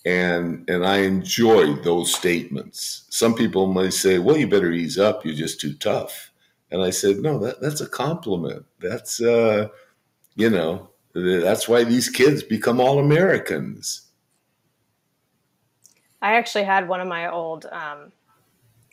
[0.07, 3.07] And and I enjoyed those statements.
[3.09, 5.25] Some people might say, "Well, you better ease up.
[5.25, 6.31] You're just too tough."
[6.71, 8.67] And I said, "No, that, that's a compliment.
[8.81, 9.69] That's uh,
[10.35, 14.03] you know, that's why these kids become all Americans."
[16.21, 18.13] I actually had one of my old um,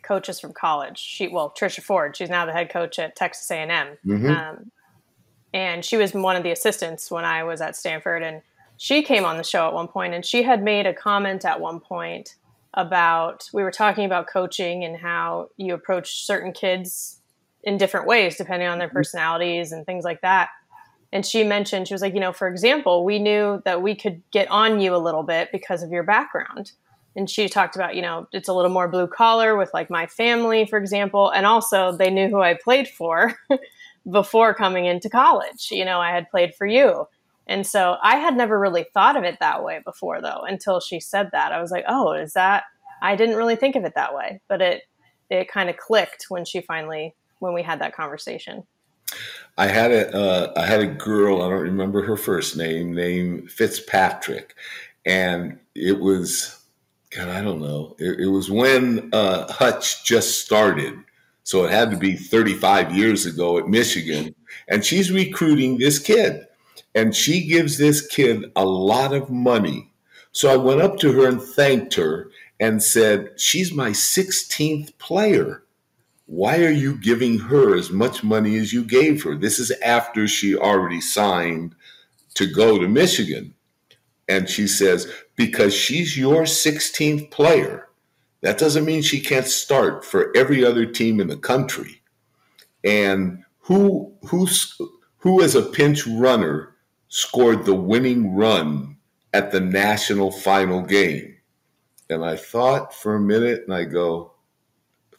[0.01, 0.97] coaches from college.
[0.97, 2.15] She, well, Trisha Ford.
[2.15, 3.69] She's now the head coach at Texas A&M.
[4.05, 4.29] Mm-hmm.
[4.29, 4.71] Um,
[5.53, 8.23] and she was one of the assistants when I was at Stanford.
[8.23, 8.41] And
[8.77, 11.59] she came on the show at one point, and she had made a comment at
[11.59, 12.35] one point
[12.73, 17.19] about we were talking about coaching and how you approach certain kids
[17.63, 18.97] in different ways depending on their mm-hmm.
[18.97, 20.49] personalities and things like that.
[21.13, 24.21] And she mentioned, she was like, you know, for example, we knew that we could
[24.31, 26.71] get on you a little bit because of your background.
[27.17, 30.07] And she talked about, you know, it's a little more blue collar with like my
[30.07, 31.29] family, for example.
[31.29, 33.37] And also, they knew who I played for.
[34.09, 35.69] before coming into college.
[35.71, 37.07] You know, I had played for you.
[37.47, 40.99] And so I had never really thought of it that way before though until she
[40.99, 41.51] said that.
[41.51, 42.63] I was like, "Oh, is that
[43.01, 44.83] I didn't really think of it that way." But it
[45.29, 48.63] it kind of clicked when she finally when we had that conversation.
[49.57, 53.51] I had a uh, I had a girl, I don't remember her first name, named
[53.51, 54.55] Fitzpatrick.
[55.05, 56.63] And it was
[57.09, 57.95] God, I don't know.
[57.99, 60.93] It, it was when uh, Hutch just started.
[61.51, 64.33] So it had to be 35 years ago at Michigan.
[64.69, 66.47] And she's recruiting this kid.
[66.95, 69.91] And she gives this kid a lot of money.
[70.31, 75.65] So I went up to her and thanked her and said, She's my 16th player.
[76.25, 79.35] Why are you giving her as much money as you gave her?
[79.35, 81.75] This is after she already signed
[82.35, 83.55] to go to Michigan.
[84.25, 87.89] And she says, Because she's your 16th player,
[88.41, 92.01] that doesn't mean she can't start for every other team in the country.
[92.83, 94.79] And who who's
[95.17, 96.75] who as a pinch runner
[97.07, 98.97] scored the winning run
[99.33, 101.37] at the national final game?
[102.09, 104.33] And I thought for a minute and I go,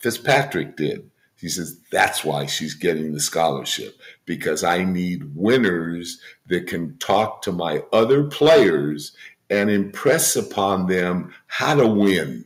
[0.01, 1.09] Fitzpatrick did.
[1.37, 7.43] He says, that's why she's getting the scholarship because I need winners that can talk
[7.43, 9.17] to my other players
[9.51, 12.45] and impress upon them how to win.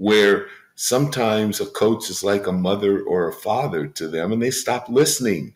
[0.00, 4.50] Where sometimes a coach is like a mother or a father to them and they
[4.50, 5.52] stop listening,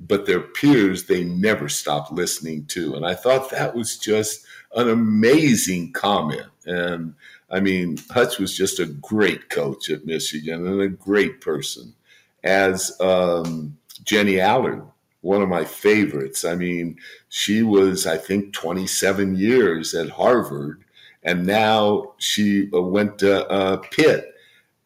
[0.00, 2.96] but their peers they never stop listening to.
[2.96, 4.44] And I thought that was just
[4.74, 6.48] an amazing comment.
[6.66, 7.14] And
[7.48, 11.94] I mean, Hutch was just a great coach at Michigan and a great person.
[12.42, 14.82] As um, Jenny Allard,
[15.20, 16.44] one of my favorites.
[16.44, 16.96] I mean,
[17.28, 20.84] she was, I think, 27 years at Harvard,
[21.26, 24.32] and now she uh, went to uh, Pitt,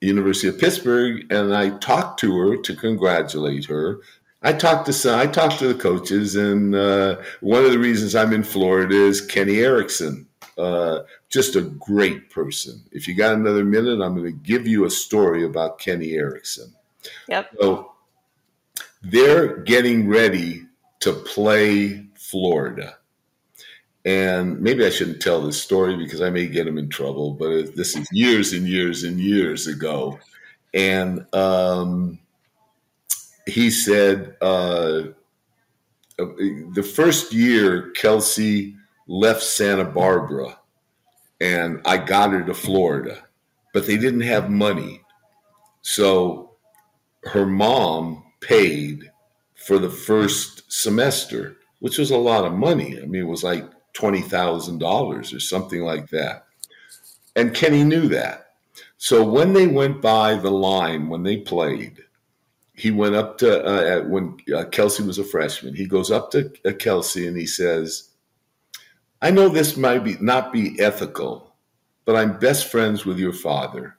[0.00, 4.00] University of Pittsburgh, and I talked to her to congratulate her.
[4.42, 8.14] I talked to some, I talked to the coaches, and uh, one of the reasons
[8.14, 10.26] I'm in Florida is Kenny Eriksen.
[10.56, 12.82] Uh, just a great person.
[12.90, 16.72] If you got another minute, I'm going to give you a story about Kenny Eriksen.
[17.28, 17.50] Yep.
[17.60, 17.92] So
[19.02, 20.64] they're getting ready
[21.00, 22.96] to play Florida.
[24.04, 27.76] And maybe I shouldn't tell this story because I may get him in trouble, but
[27.76, 30.18] this is years and years and years ago.
[30.72, 32.18] And um,
[33.46, 35.02] he said uh,
[36.16, 40.58] the first year Kelsey left Santa Barbara
[41.40, 43.18] and I got her to Florida,
[43.72, 45.02] but they didn't have money.
[45.82, 46.52] So
[47.24, 49.10] her mom paid
[49.56, 52.98] for the first semester, which was a lot of money.
[53.00, 56.46] I mean, it was like $20,000 or something like that.
[57.36, 58.54] And Kenny knew that.
[58.98, 62.04] So when they went by the line, when they played,
[62.74, 66.52] he went up to, uh, when uh, Kelsey was a freshman, he goes up to
[66.64, 68.10] uh, Kelsey and he says,
[69.22, 71.54] I know this might be not be ethical,
[72.06, 73.98] but I'm best friends with your father.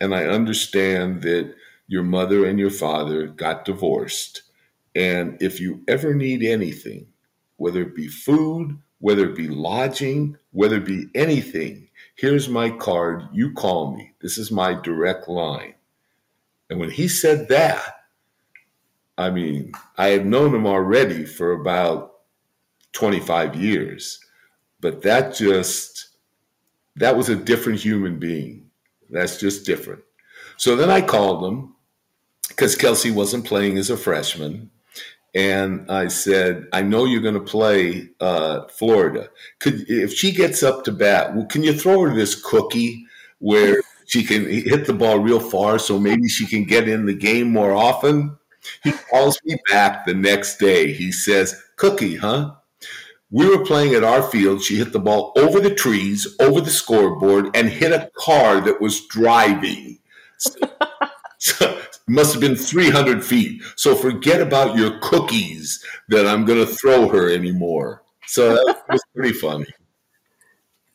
[0.00, 1.54] And I understand that
[1.86, 4.42] your mother and your father got divorced.
[4.94, 7.06] And if you ever need anything,
[7.56, 13.22] whether it be food, whether it be lodging, whether it be anything, here's my card.
[13.32, 14.12] You call me.
[14.20, 15.74] This is my direct line.
[16.70, 18.00] And when he said that,
[19.16, 22.14] I mean, I had known him already for about
[22.92, 24.20] 25 years,
[24.80, 26.08] but that just,
[26.96, 28.70] that was a different human being.
[29.10, 30.02] That's just different.
[30.56, 31.74] So then I called him
[32.48, 34.70] because Kelsey wasn't playing as a freshman.
[35.38, 39.28] And I said, I know you're going to play uh, Florida.
[39.60, 43.06] Could if she gets up to bat, well, can you throw her this cookie
[43.38, 47.14] where she can hit the ball real far, so maybe she can get in the
[47.14, 48.36] game more often?
[48.82, 50.92] He calls me back the next day.
[50.92, 52.54] He says, "Cookie, huh?
[53.30, 54.62] We were playing at our field.
[54.62, 58.80] She hit the ball over the trees, over the scoreboard, and hit a car that
[58.80, 59.98] was driving."
[61.40, 61.77] So,
[62.08, 63.62] must have been 300 feet.
[63.76, 68.02] So forget about your cookies that I'm going to throw her anymore.
[68.26, 69.66] So that was pretty funny.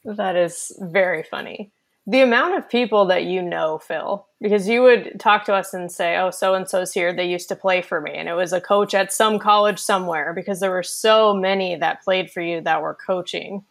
[0.05, 1.71] That is very funny.
[2.05, 5.89] The amount of people that you know, Phil, because you would talk to us and
[5.89, 7.13] say, oh, so and so's here.
[7.13, 8.11] They used to play for me.
[8.11, 12.03] And it was a coach at some college somewhere because there were so many that
[12.03, 13.63] played for you that were coaching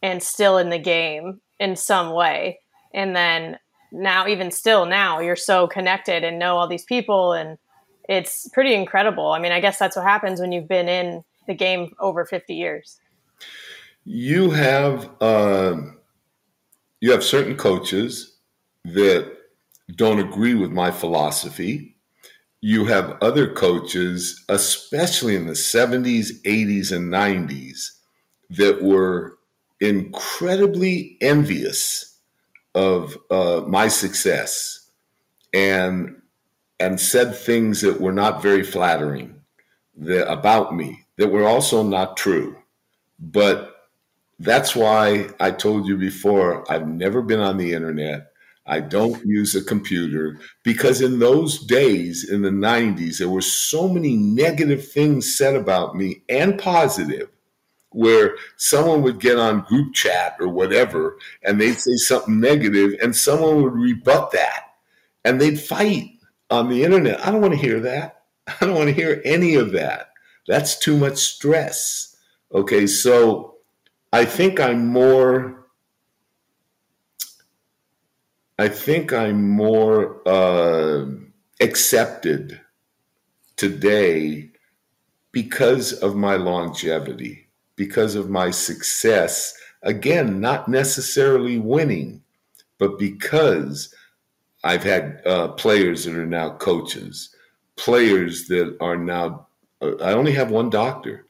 [0.00, 2.60] and still in the game in some way.
[2.94, 3.58] And then
[3.92, 7.58] now even still now you're so connected and know all these people and
[8.08, 9.32] it's pretty incredible.
[9.32, 12.54] I mean i guess that's what happens when you've been in the game over 50
[12.54, 13.00] years.
[14.04, 15.76] You have uh,
[17.00, 18.36] you have certain coaches
[18.84, 19.32] that
[19.94, 21.96] don't agree with my philosophy.
[22.60, 27.90] You have other coaches especially in the 70s 80s and 90s
[28.50, 29.38] that were
[29.80, 32.15] incredibly envious
[32.76, 34.90] of uh, my success
[35.52, 36.22] and
[36.78, 39.34] and said things that were not very flattering
[39.96, 42.56] that, about me that were also not true
[43.18, 43.76] but
[44.38, 48.32] that's why I told you before I've never been on the internet.
[48.66, 53.88] I don't use a computer because in those days, in the 90s, there were so
[53.88, 57.28] many negative things said about me and positive
[57.96, 63.16] where someone would get on group chat or whatever and they'd say something negative and
[63.16, 64.74] someone would rebut that
[65.24, 66.10] and they'd fight
[66.50, 67.26] on the internet.
[67.26, 68.24] I don't want to hear that.
[68.60, 70.10] I don't want to hear any of that.
[70.46, 72.14] That's too much stress.
[72.52, 73.54] Okay, so
[74.12, 75.66] I think I'm more
[78.58, 81.06] I think I'm more uh,
[81.60, 82.60] accepted
[83.56, 84.50] today
[85.30, 87.45] because of my longevity,
[87.76, 89.54] because of my success.
[89.82, 92.22] Again, not necessarily winning,
[92.78, 93.94] but because
[94.64, 97.34] I've had uh, players that are now coaches,
[97.76, 99.46] players that are now,
[99.80, 101.26] uh, I only have one doctor.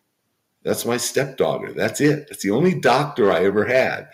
[0.63, 1.73] That's my stepdaughter.
[1.73, 2.29] That's it.
[2.29, 4.09] That's the only doctor I ever had.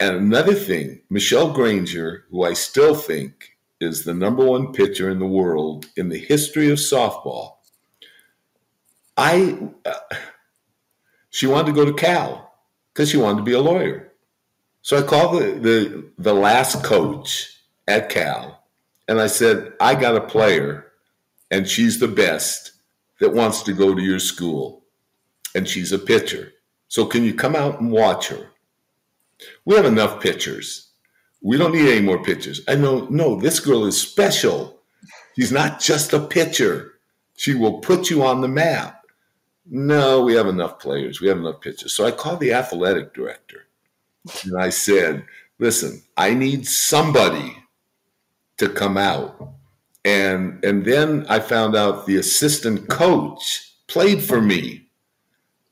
[0.00, 5.18] And another thing, Michele Granger, who I still think is the number one pitcher in
[5.18, 7.56] the world in the history of softball,
[9.16, 9.56] I
[9.86, 10.16] uh,
[11.34, 12.54] she wanted to go to Cal
[12.92, 14.12] because she wanted to be a lawyer.
[14.82, 17.58] So I called the, the the last coach
[17.88, 18.62] at Cal,
[19.08, 20.92] and I said, I got a player,
[21.50, 22.70] and she's the best
[23.18, 24.84] that wants to go to your school,
[25.56, 26.52] and she's a pitcher.
[26.86, 28.50] So can you come out and watch her?
[29.64, 30.90] We have enough pitchers.
[31.42, 32.60] We don't need any more pitchers.
[32.68, 34.78] I know, no, this girl is special.
[35.34, 36.92] She's not just a pitcher.
[37.36, 39.03] She will put you on the map.
[39.66, 41.20] No, we have enough players.
[41.20, 41.94] We have enough pitchers.
[41.94, 43.66] So I called the athletic director
[44.44, 45.24] and I said,
[45.58, 47.56] listen, I need somebody
[48.58, 49.54] to come out.
[50.04, 54.88] And and then I found out the assistant coach played for me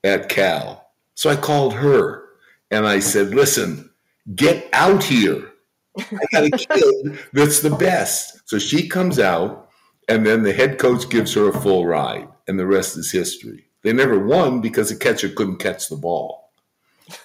[0.04, 0.90] at Cal.
[1.14, 2.24] So I called her
[2.70, 3.90] and I said, listen,
[4.34, 5.52] get out here.
[5.98, 8.48] I got a kid that's the best.
[8.48, 9.68] So she comes out,
[10.08, 13.66] and then the head coach gives her a full ride, and the rest is history.
[13.82, 16.50] They never won because the catcher couldn't catch the ball,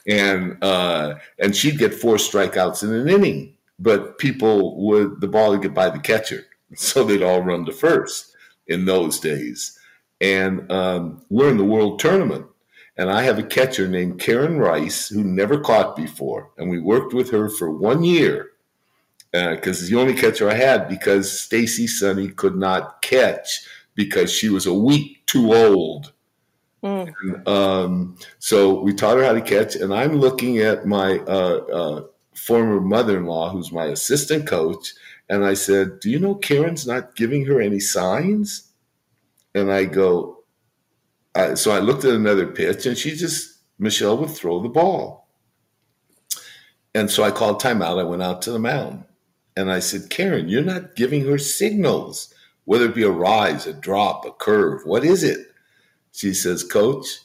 [0.07, 5.51] and uh, and she'd get four strikeouts in an inning, but people would the ball
[5.51, 6.45] would get by the catcher,
[6.75, 8.35] so they'd all run to first
[8.67, 9.77] in those days.
[10.19, 12.47] And um, we're in the world tournament,
[12.97, 16.49] and I have a catcher named Karen Rice who never caught before.
[16.57, 18.49] And we worked with her for one year
[19.31, 24.49] because uh, the only catcher I had because Stacy Sunny could not catch because she
[24.49, 26.13] was a week too old.
[26.83, 27.13] Mm.
[27.21, 29.75] And, um, so we taught her how to catch.
[29.75, 32.01] And I'm looking at my uh, uh,
[32.35, 34.93] former mother in law, who's my assistant coach.
[35.29, 38.71] And I said, Do you know Karen's not giving her any signs?
[39.55, 40.37] And I go,
[41.37, 45.29] uh, so I looked at another pitch, and she just Michelle would throw the ball.
[46.95, 47.99] And so I called timeout.
[47.99, 49.03] I went out to the mound,
[49.55, 52.33] and I said, "Karen, you're not giving her signals,
[52.65, 54.81] whether it be a rise, a drop, a curve.
[54.83, 55.51] What is it?"
[56.11, 57.19] She says, "Coach,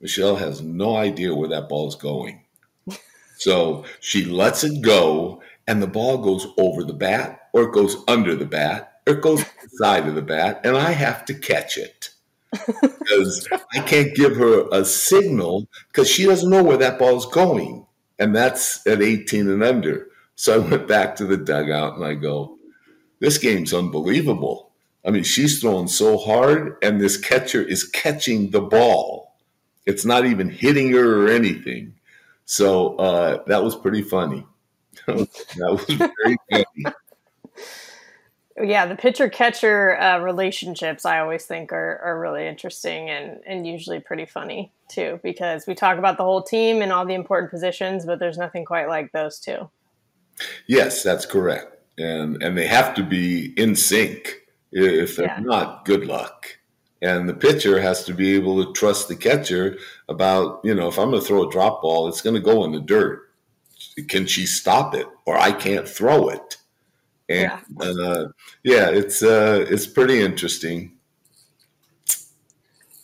[0.00, 2.44] Michelle has no idea where that ball is going."
[3.36, 7.96] so she lets it go, and the ball goes over the bat, or it goes
[8.08, 9.44] under the bat, or it goes
[9.76, 12.10] side of the bat, and I have to catch it
[12.80, 17.86] because I can't give her a signal because she doesn't know where that ball's going.
[18.18, 20.08] And that's at 18 and under.
[20.36, 22.58] So I went back to the dugout and I go,
[23.18, 24.63] this game's unbelievable.
[25.04, 29.36] I mean, she's throwing so hard, and this catcher is catching the ball.
[29.86, 31.94] It's not even hitting her or anything.
[32.46, 34.46] So uh, that was pretty funny.
[35.06, 35.28] that
[35.58, 36.94] was very funny
[38.62, 43.66] yeah, the pitcher catcher uh, relationships I always think are, are really interesting and, and
[43.66, 47.50] usually pretty funny too, because we talk about the whole team and all the important
[47.50, 49.68] positions, but there's nothing quite like those two.
[50.68, 51.76] Yes, that's correct.
[51.98, 54.42] And, and they have to be in sync.
[54.76, 55.40] If they're yeah.
[55.40, 56.58] not, good luck.
[57.00, 60.98] And the pitcher has to be able to trust the catcher about, you know, if
[60.98, 63.30] I'm going to throw a drop ball, it's going to go in the dirt.
[64.08, 65.06] Can she stop it?
[65.26, 66.56] Or I can't throw it
[67.28, 67.50] and
[67.80, 68.28] yeah, uh,
[68.62, 70.92] yeah it's uh, it's pretty interesting.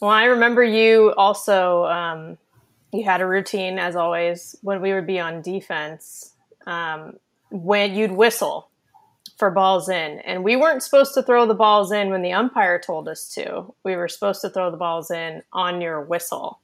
[0.00, 1.84] Well, I remember you also.
[1.84, 2.38] Um,
[2.92, 6.34] you had a routine, as always, when we would be on defense.
[6.66, 7.18] Um,
[7.50, 8.69] when you'd whistle
[9.40, 12.78] for balls in, and we weren't supposed to throw the balls in when the umpire
[12.78, 13.74] told us to.
[13.84, 16.60] We were supposed to throw the balls in on your whistle,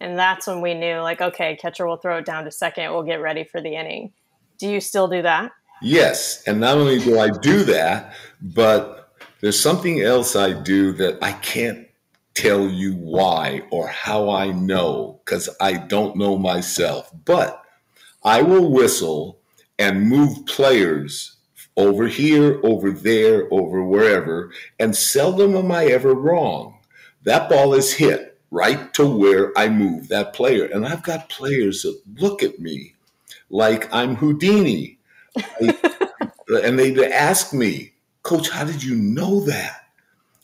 [0.00, 2.92] and that's when we knew, like, okay, catcher will throw it down to second.
[2.92, 4.12] We'll get ready for the inning.
[4.58, 5.52] Do you still do that?
[5.80, 6.42] Yes.
[6.46, 11.32] And not only do I do that, but there's something else I do that I
[11.32, 11.86] can't
[12.34, 17.10] tell you why or how I know because I don't know myself.
[17.24, 17.62] But
[18.22, 19.40] I will whistle
[19.78, 21.35] and move players
[21.76, 26.78] over here, over there, over wherever, and seldom am I ever wrong.
[27.24, 30.66] That ball is hit right to where I move that player.
[30.66, 32.94] And I've got players that look at me
[33.50, 34.98] like I'm Houdini.
[35.60, 39.88] and they ask me, Coach, how did you know that?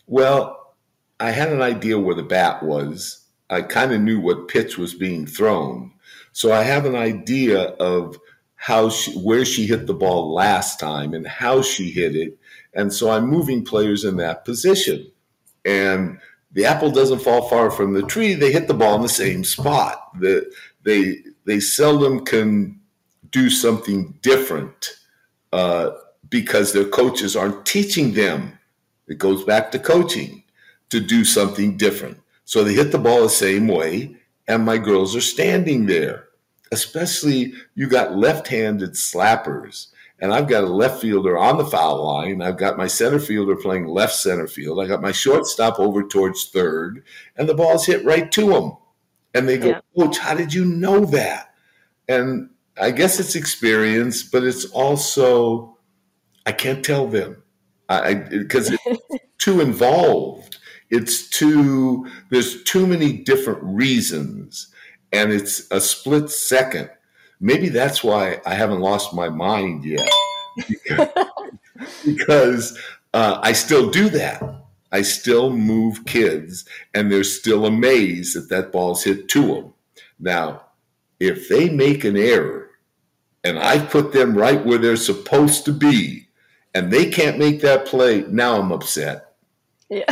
[0.07, 0.75] Well,
[1.19, 3.25] I had an idea where the bat was.
[3.49, 5.93] I kind of knew what pitch was being thrown.
[6.33, 8.19] So I have an idea of
[8.63, 12.39] how she, where she hit the ball last time and how she hit it.
[12.73, 15.11] And so I'm moving players in that position.
[15.65, 16.21] And
[16.53, 18.35] the apple doesn't fall far from the tree.
[18.35, 20.17] They hit the ball in the same spot.
[20.21, 20.49] The,
[20.85, 22.81] they, they seldom can
[23.33, 24.91] do something different
[25.53, 25.91] uh,
[26.29, 28.61] because their coaches aren't teaching them.
[29.09, 30.45] It goes back to coaching
[30.91, 32.21] to do something different.
[32.45, 36.29] So they hit the ball the same way, and my girls are standing there.
[36.73, 42.05] Especially, you got left handed slappers, and I've got a left fielder on the foul
[42.05, 42.43] line.
[42.43, 44.81] I've got my center fielder playing left center field.
[44.81, 47.05] I got my shortstop over towards third,
[47.37, 48.77] and the ball's hit right to them.
[49.35, 49.81] And they go, yeah.
[49.97, 51.55] Coach, how did you know that?
[52.09, 52.51] And
[52.81, 55.79] I guess it's experience, but it's also
[56.47, 57.43] I can't tell them
[57.89, 60.59] because it's too involved.
[60.91, 64.72] It's too there's too many different reasons,
[65.13, 66.91] and it's a split second.
[67.41, 70.09] Maybe that's why I haven't lost my mind yet,
[70.69, 71.09] because,
[72.05, 72.79] because
[73.13, 74.43] uh, I still do that.
[74.93, 79.75] I still move kids, and they're still amazed that that ball's hit to them.
[80.21, 80.67] Now,
[81.19, 82.71] if they make an error
[83.43, 86.29] and I put them right where they're supposed to be,
[86.75, 89.35] and they can't make that play, now I'm upset.
[89.89, 90.05] Yeah.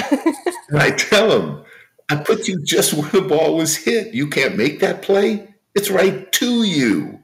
[0.68, 1.64] and I tell them,
[2.11, 4.12] I put you just where the ball was hit.
[4.12, 5.54] You can't make that play.
[5.74, 7.22] It's right to you.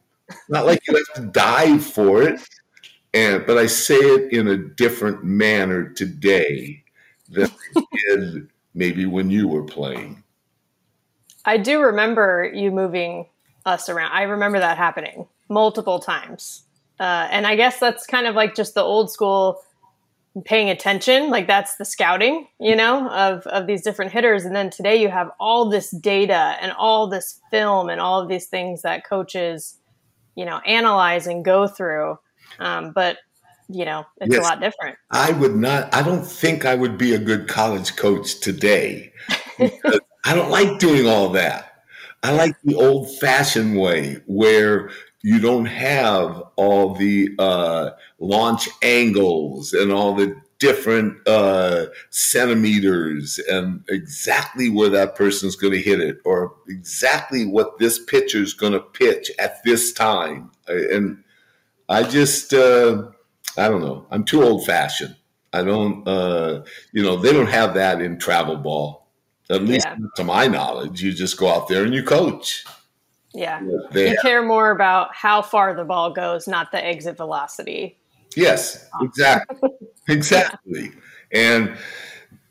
[0.48, 2.40] Not like you have to dive for it.
[3.12, 6.84] And but I say it in a different manner today
[7.28, 10.22] than I did maybe when you were playing.
[11.44, 13.26] I do remember you moving
[13.64, 14.12] us around.
[14.12, 16.64] I remember that happening multiple times.
[16.98, 19.62] Uh, and I guess that's kind of like just the old school
[20.44, 21.30] paying attention.
[21.30, 24.44] Like that's the scouting, you know, of, of these different hitters.
[24.44, 28.28] And then today you have all this data and all this film and all of
[28.28, 29.78] these things that coaches,
[30.34, 32.18] you know, analyze and go through.
[32.58, 33.18] Um, but
[33.68, 34.40] you know, it's yes.
[34.40, 34.96] a lot different.
[35.10, 39.12] I would not, I don't think I would be a good college coach today.
[39.58, 41.72] I don't like doing all that.
[42.22, 44.90] I like the old fashioned way where
[45.26, 53.82] you don't have all the uh, launch angles and all the different uh, centimeters and
[53.88, 58.72] exactly where that person's going to hit it or exactly what this pitcher is going
[58.72, 60.48] to pitch at this time.
[60.68, 61.24] And
[61.88, 63.08] I just, uh,
[63.58, 64.06] I don't know.
[64.12, 65.16] I'm too old fashioned.
[65.52, 66.62] I don't, uh,
[66.92, 69.08] you know, they don't have that in travel ball.
[69.50, 69.96] At least yeah.
[70.14, 72.64] to my knowledge, you just go out there and you coach.
[73.36, 73.60] Yeah.
[73.92, 77.98] They you care more about how far the ball goes, not the exit velocity.
[78.34, 79.70] Yes, exactly.
[80.08, 80.92] exactly.
[81.32, 81.76] And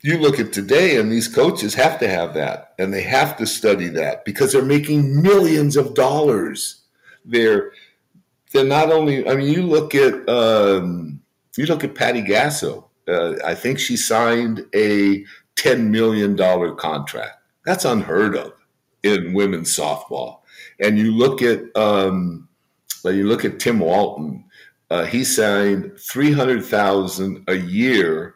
[0.02, 3.46] you look at today, and these coaches have to have that, and they have to
[3.46, 6.82] study that because they're making millions of dollars.
[7.24, 7.72] They're
[8.52, 9.28] they're not only.
[9.28, 11.20] I mean, you look at um,
[11.56, 12.84] you look at Patty Gasso.
[13.08, 15.24] Uh, I think she signed a
[15.56, 16.36] $10 million
[16.76, 17.36] contract.
[17.64, 18.52] That's unheard of
[19.02, 20.40] in women's softball.
[20.80, 22.48] And you look at um,
[23.04, 24.44] you look at Tim Walton.
[24.90, 28.34] Uh, he signed three hundred thousand a year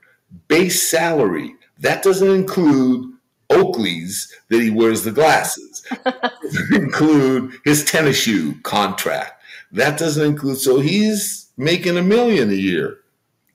[0.49, 1.55] base salary.
[1.78, 3.12] That doesn't include
[3.51, 5.86] Oakley's that he wears the glasses.
[6.05, 9.43] doesn't include his tennis shoe contract.
[9.72, 10.59] That doesn't include.
[10.59, 12.99] So he's making a million a year.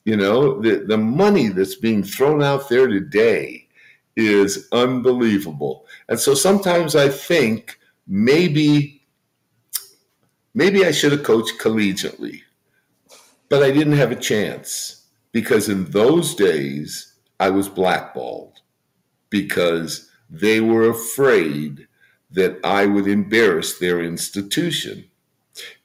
[0.04, 3.66] You know, the, the money that's being thrown out there today
[4.14, 5.86] is unbelievable.
[6.08, 9.02] And so sometimes I think maybe
[10.54, 12.42] maybe I should have coached collegiately,
[13.48, 18.60] but I didn't have a chance because in those days I was blackballed
[19.30, 21.86] because they were afraid
[22.30, 25.04] that I would embarrass their institution.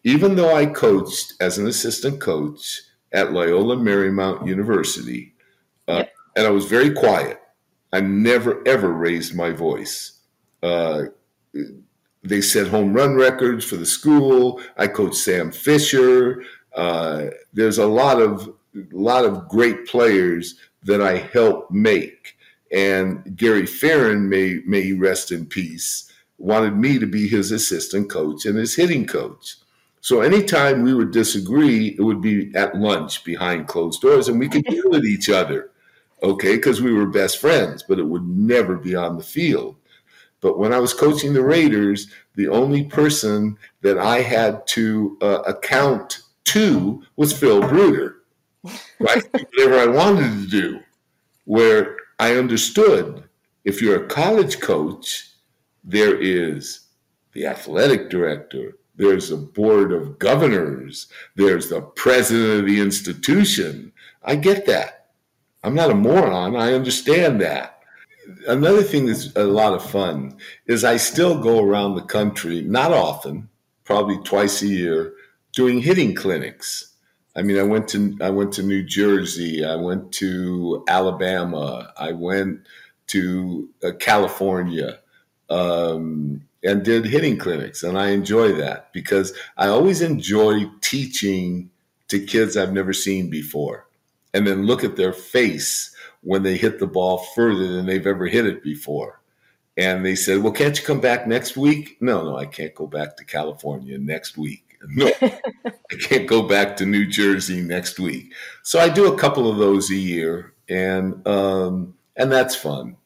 [0.04, 2.82] Even though I coached as an assistant coach
[3.14, 5.34] at Loyola Marymount University.
[5.88, 6.14] Uh, yep.
[6.36, 7.40] And I was very quiet.
[7.94, 10.20] I never, ever raised my voice.
[10.64, 11.06] Uh,
[12.24, 14.62] they set home run records for the school.
[14.78, 16.44] I coached Sam Fisher.
[16.76, 18.54] Uh, there's a lot of
[18.92, 22.38] lot of great players that I helped make,
[22.72, 28.10] And Gary Ferrin, may may he rest in peace, wanted me to be his assistant
[28.10, 29.58] coach and his hitting coach.
[30.00, 34.50] So anytime we would disagree, it would be at lunch behind closed doors, and we
[34.50, 35.70] could yell at each other,
[36.24, 39.76] okay, because we were best friends, but it would never be on the field.
[40.42, 45.42] But when I was coaching the Raiders, the only person that I had to uh,
[45.46, 48.18] account to was Phil Bruder.
[49.00, 49.24] Right?
[49.56, 50.80] Whatever I wanted to do,
[51.46, 53.24] where I understood
[53.64, 55.30] if you're a college coach,
[55.84, 56.88] there is
[57.34, 63.92] the athletic director, there's a board of governors, there's the president of the institution.
[64.24, 65.08] I get that.
[65.64, 66.56] I'm not a moron.
[66.56, 67.81] I understand that.
[68.48, 72.92] Another thing that's a lot of fun is I still go around the country, not
[72.92, 73.50] often,
[73.84, 75.14] probably twice a year,
[75.54, 76.94] doing hitting clinics.
[77.36, 82.12] I mean, I went to I went to New Jersey, I went to Alabama, I
[82.12, 82.62] went
[83.08, 85.00] to uh, California,
[85.50, 91.70] um, and did hitting clinics, and I enjoy that because I always enjoy teaching
[92.10, 93.88] to kids I've never seen before,
[94.34, 98.28] and then look at their face when they hit the ball further than they've ever
[98.28, 99.22] hit it before.
[99.78, 102.88] And they said, "Well, can't you come back next week?" No, no, I can't go
[102.88, 104.66] back to California next week.
[104.88, 108.34] No, I can't go back to New Jersey next week.
[108.64, 112.98] So I do a couple of those a year, and um, and that's fun.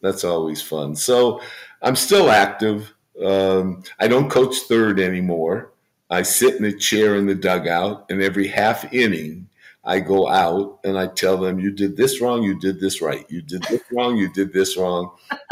[0.00, 0.94] That's always fun.
[0.94, 1.40] So
[1.82, 2.94] I'm still active.
[3.20, 5.72] Um, I don't coach third anymore.
[6.10, 9.43] I sit in a chair in the dugout, and every half inning,
[9.84, 12.42] I go out and I tell them, "You did this wrong.
[12.42, 13.26] You did this right.
[13.28, 14.16] You did this wrong.
[14.16, 15.10] You did this wrong."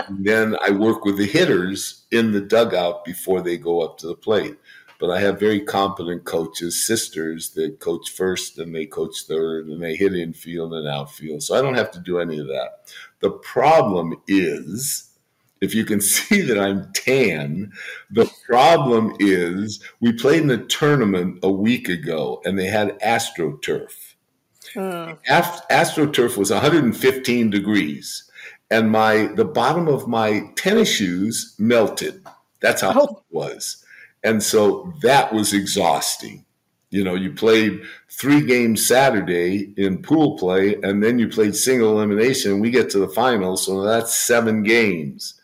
[0.09, 4.07] And then I work with the hitters in the dugout before they go up to
[4.07, 4.57] the plate.
[4.99, 9.83] But I have very competent coaches, sisters that coach first and they coach third and
[9.83, 11.43] they hit infield and outfield.
[11.43, 12.93] So I don't have to do any of that.
[13.21, 15.11] The problem is
[15.61, 17.73] if you can see that I'm tan,
[18.11, 24.12] the problem is we played in a tournament a week ago and they had AstroTurf.
[24.75, 25.19] Mm.
[25.71, 28.31] AstroTurf was 115 degrees
[28.73, 32.25] and my the bottom of my tennis shoes melted.
[32.61, 33.05] That's how oh.
[33.05, 33.85] it was.
[34.25, 36.45] And so that was exhausting.
[36.89, 41.93] You know, you played three games Saturday in pool play, and then you played single
[41.93, 42.53] elimination.
[42.53, 45.41] And we get to the finals, so that's seven games.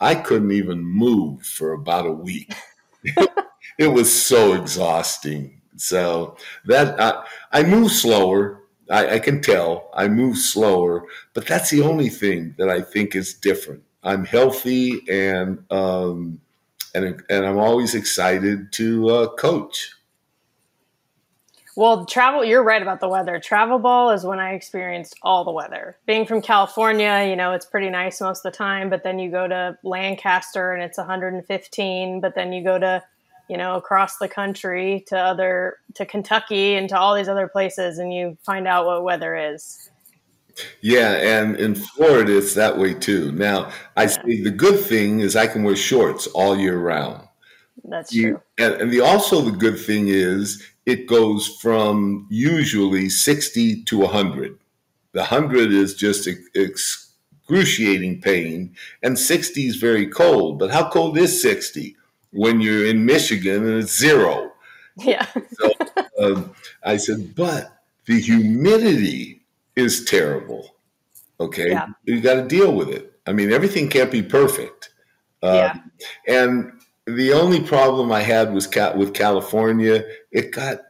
[0.00, 2.52] I couldn't even move for about a week.
[3.78, 5.60] it was so exhausting.
[5.76, 8.60] So that I, I move slower.
[8.90, 13.14] I, I, can tell I move slower, but that's the only thing that I think
[13.14, 13.82] is different.
[14.02, 16.40] I'm healthy and um,
[16.94, 19.90] and and I'm always excited to uh, coach.
[21.76, 23.40] Well, travel, you're right about the weather.
[23.40, 25.96] Travel ball is when I experienced all the weather.
[26.06, 29.28] Being from California, you know, it's pretty nice most of the time, but then you
[29.28, 33.02] go to Lancaster and it's 115, but then you go to,
[33.48, 37.98] you know, across the country to other, to Kentucky and to all these other places
[37.98, 39.90] and you find out what weather is.
[40.80, 43.32] Yeah, and in Florida, it's that way too.
[43.32, 47.26] Now, I say the good thing is I can wear shorts all year round.
[47.82, 48.40] That's you, true.
[48.58, 54.58] And, and the also the good thing is it goes from usually 60 to 100.
[55.12, 60.58] The 100 is just excruciating pain, and 60 is very cold.
[60.58, 61.96] But how cold is 60
[62.34, 64.52] when you're in Michigan and it's zero?
[64.96, 65.26] Yeah.
[65.52, 65.72] so
[66.20, 69.42] um, I said, but the humidity
[69.76, 70.76] is terrible.
[71.40, 71.70] Okay.
[71.70, 71.88] Yeah.
[72.04, 73.12] You got to deal with it.
[73.26, 74.90] I mean, everything can't be perfect.
[75.42, 75.72] yeah.
[75.72, 75.90] Um,
[76.28, 76.72] and
[77.06, 80.04] the only problem I had was with California.
[80.30, 80.80] It got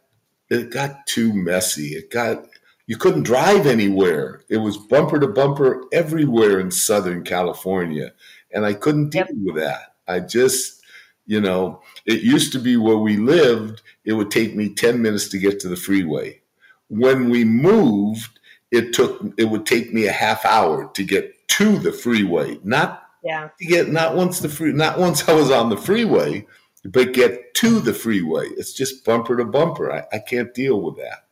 [0.51, 1.95] it got too messy.
[1.95, 2.47] It got
[2.87, 4.43] you couldn't drive anywhere.
[4.49, 8.13] It was bumper to bumper everywhere in Southern California,
[8.53, 9.37] and I couldn't deal yep.
[9.43, 9.95] with that.
[10.07, 10.83] I just,
[11.27, 13.83] you know, it used to be where we lived.
[14.05, 16.41] It would take me ten minutes to get to the freeway.
[16.89, 18.39] When we moved,
[18.71, 23.05] it took it would take me a half hour to get to the freeway, not
[23.23, 23.49] yeah.
[23.59, 26.47] to Get not once the free, not once I was on the freeway,
[26.85, 28.49] but get to the freeway.
[28.57, 29.91] It's just bumper to bumper.
[29.91, 31.25] I, I can't deal with that.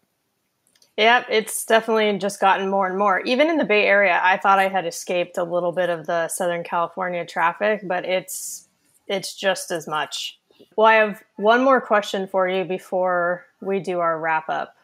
[0.96, 3.20] Yeah, it's definitely just gotten more and more.
[3.20, 6.28] Even in the Bay Area, I thought I had escaped a little bit of the
[6.28, 8.68] Southern California traffic, but it's
[9.12, 10.38] it's just as much.
[10.76, 14.74] Well, I have one more question for you before we do our wrap up.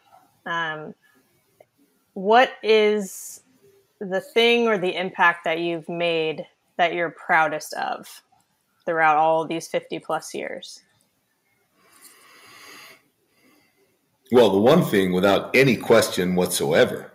[0.45, 0.93] Um,
[2.13, 3.41] what is
[3.99, 6.45] the thing or the impact that you've made
[6.77, 8.21] that you're proudest of
[8.85, 10.83] throughout all these 50 plus years?
[14.31, 17.13] Well, the one thing without any question whatsoever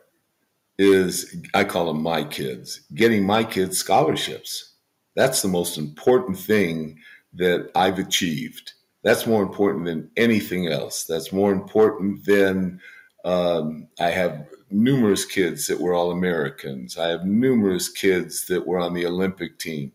[0.78, 4.73] is I call them my kids, getting my kids scholarships.
[5.14, 6.98] That's the most important thing
[7.34, 8.72] that I've achieved.
[9.02, 11.04] That's more important than anything else.
[11.04, 12.80] That's more important than
[13.24, 16.98] um, I have numerous kids that were all Americans.
[16.98, 19.92] I have numerous kids that were on the Olympic team.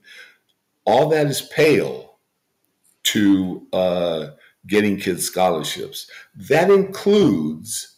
[0.86, 2.18] All that is pale
[3.04, 4.28] to uh,
[4.68, 6.10] getting kids scholarships.
[6.36, 7.96] That includes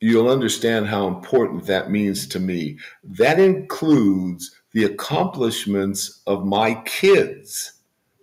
[0.00, 2.78] you'll understand how important that means to me.
[3.02, 7.74] That includes the accomplishments of my kids.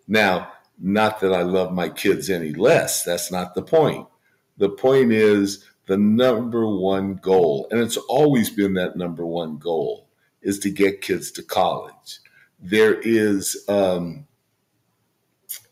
[0.08, 4.06] Now, not that I love my kids any less, that's not the point.
[4.58, 10.10] The point is the number one goal, and it's always been that number one goal,
[10.41, 12.20] is to get kids to college.
[12.60, 14.28] There is, um,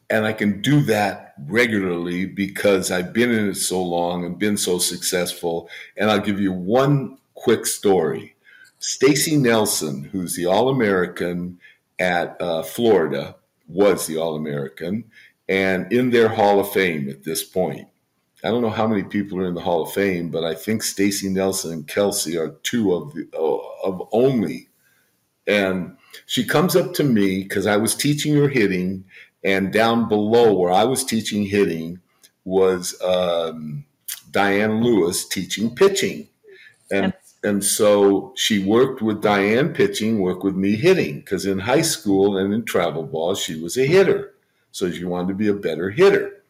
[0.09, 4.57] and I can do that regularly because I've been in it so long and been
[4.57, 5.69] so successful.
[5.97, 8.36] And I'll give you one quick story.
[8.80, 11.59] Stacy Nelson, who's the All American
[11.99, 13.36] at uh, Florida,
[13.67, 15.05] was the All American
[15.49, 17.88] and in their Hall of Fame at this point.
[18.43, 20.84] I don't know how many people are in the Hall of Fame, but I think
[20.84, 24.69] Stacy Nelson and Kelsey are two of the of only.
[25.45, 29.03] And she comes up to me because I was teaching her hitting,
[29.43, 31.99] and down below where I was teaching hitting
[32.45, 33.84] was um,
[34.32, 36.27] Diane Lewis teaching pitching.
[36.91, 37.13] And,
[37.43, 42.37] and so she worked with Diane pitching, worked with me hitting, because in high school
[42.37, 44.33] and in travel ball, she was a hitter.
[44.71, 46.43] So she wanted to be a better hitter.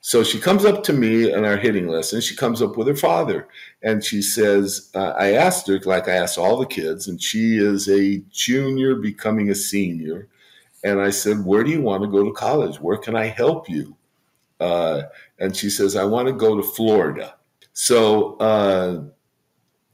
[0.00, 2.20] So she comes up to me in our hitting lesson.
[2.20, 3.46] She comes up with her father
[3.82, 7.58] and she says, uh, I asked her, like I asked all the kids, and she
[7.58, 10.26] is a junior becoming a senior.
[10.82, 12.80] And I said, Where do you want to go to college?
[12.80, 13.96] Where can I help you?
[14.58, 15.02] Uh,
[15.38, 17.36] and she says, I want to go to Florida.
[17.72, 19.04] So uh,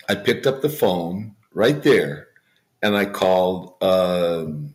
[0.09, 2.29] I picked up the phone right there
[2.83, 4.75] and I called um,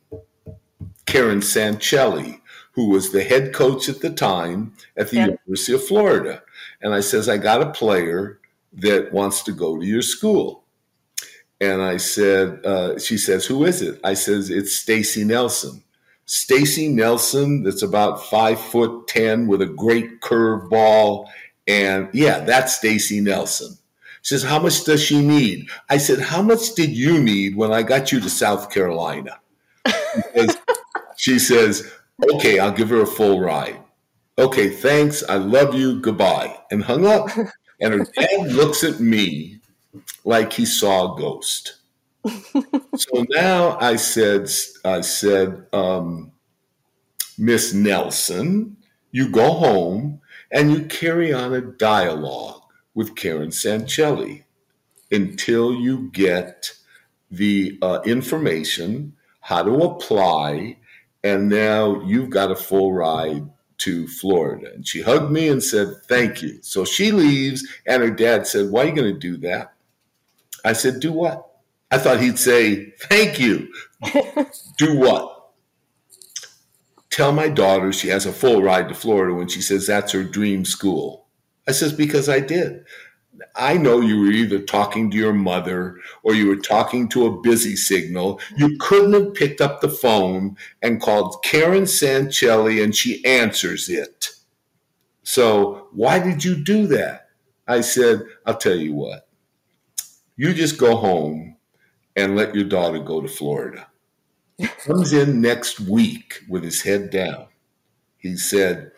[1.06, 2.42] Karen Sanchelli,
[2.74, 6.44] who was the head coach at the time at the University of Florida.
[6.82, 8.40] And I says, I got a player
[8.74, 10.64] that wants to go to your school.
[11.62, 14.00] And I said, uh, she says, who is it?
[14.04, 15.84] I says, it's Stacy Nelson.
[16.26, 21.30] Stacy Nelson, that's about five foot ten with a great curve ball.
[21.68, 23.78] And yeah, that's Stacy Nelson.
[24.24, 25.70] She says, How much does she need?
[25.90, 29.40] I said, How much did you need when I got you to South Carolina?
[31.16, 31.90] She says,
[32.34, 33.80] Okay, I'll give her a full ride.
[34.38, 35.24] Okay, thanks.
[35.30, 36.02] I love you.
[36.02, 36.58] Goodbye.
[36.70, 37.30] And hung up.
[37.80, 39.60] And her dad looks at me
[40.26, 41.78] like he saw a ghost
[42.26, 44.50] so now I said,
[44.86, 46.32] I said, um,
[47.38, 48.78] Miss Nelson,
[49.12, 50.22] you go home
[50.52, 52.63] and you carry on a dialogue
[52.94, 54.44] with Karen Sanchelli
[55.12, 56.74] until you get
[57.30, 60.78] the uh, information, how to apply,
[61.24, 64.72] and now you've got a full ride to Florida.
[64.74, 66.60] And she hugged me and said, Thank you.
[66.62, 69.74] So she leaves, and her dad said, Why are you going to do that?
[70.64, 71.50] I said, Do what?
[71.92, 73.74] I thought he'd say, Thank you.
[74.78, 75.52] Do what?
[77.10, 80.24] Tell my daughter she has a full ride to Florida when she says that's her
[80.24, 81.23] dream school.
[81.68, 82.86] I says, Because I did.
[83.56, 87.42] I know you were either talking to your mother or you were talking to a
[87.42, 88.40] busy signal.
[88.58, 94.30] You couldn't have picked up the phone and called Karen Sanchelli and she answers it.
[95.24, 97.30] So why did you do that?
[97.68, 99.28] I said, I'll tell you what.
[100.36, 101.58] You just go home
[102.16, 103.88] and let your daughter go to Florida.
[104.86, 107.48] Comes in next week with his head down.
[108.18, 108.92] He said,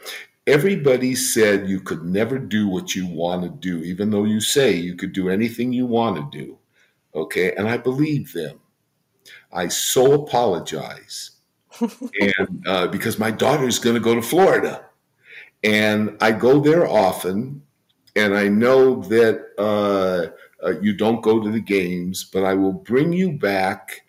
[0.48, 4.74] Everybody said you could never do what you want to do, even though you say
[4.74, 6.58] you could do anything you want to do.
[7.16, 7.54] Okay.
[7.56, 8.60] And I believe them.
[9.52, 11.32] I so apologize.
[11.82, 14.86] and uh, because my daughter is going to go to Florida.
[15.64, 17.64] And I go there often.
[18.16, 20.28] And I know that uh,
[20.66, 24.06] uh, you don't go to the games, but I will bring you back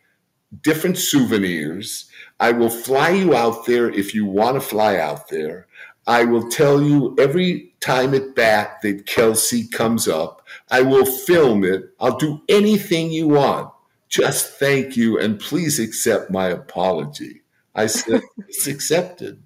[0.63, 2.09] different souvenirs.
[2.39, 5.66] I will fly you out there if you want to fly out there.
[6.07, 10.47] I will tell you every time at bat that Kelsey comes up.
[10.71, 11.91] I will film it.
[12.01, 13.73] I'll do anything you want.
[14.09, 17.43] Just thank you and please accept my apology.
[17.75, 19.43] I said, it's accepted.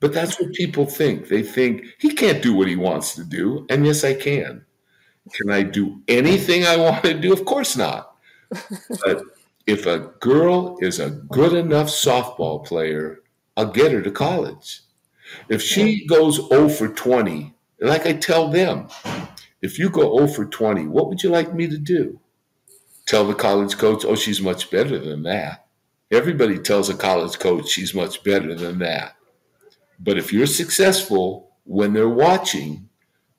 [0.00, 1.28] But that's what people think.
[1.28, 3.66] They think he can't do what he wants to do.
[3.68, 4.64] And yes, I can.
[5.32, 7.32] Can I do anything I want to do?
[7.32, 8.16] Of course not.
[9.04, 9.22] But
[9.66, 13.20] if a girl is a good enough softball player,
[13.56, 14.80] I'll get her to college.
[15.48, 18.88] If she goes 0 for 20, like I tell them,
[19.62, 22.20] if you go 0 for 20, what would you like me to do?
[23.08, 25.66] tell the college coach, oh, she's much better than that.
[26.10, 29.16] Everybody tells a college coach she's much better than that.
[29.98, 32.88] But if you're successful when they're watching,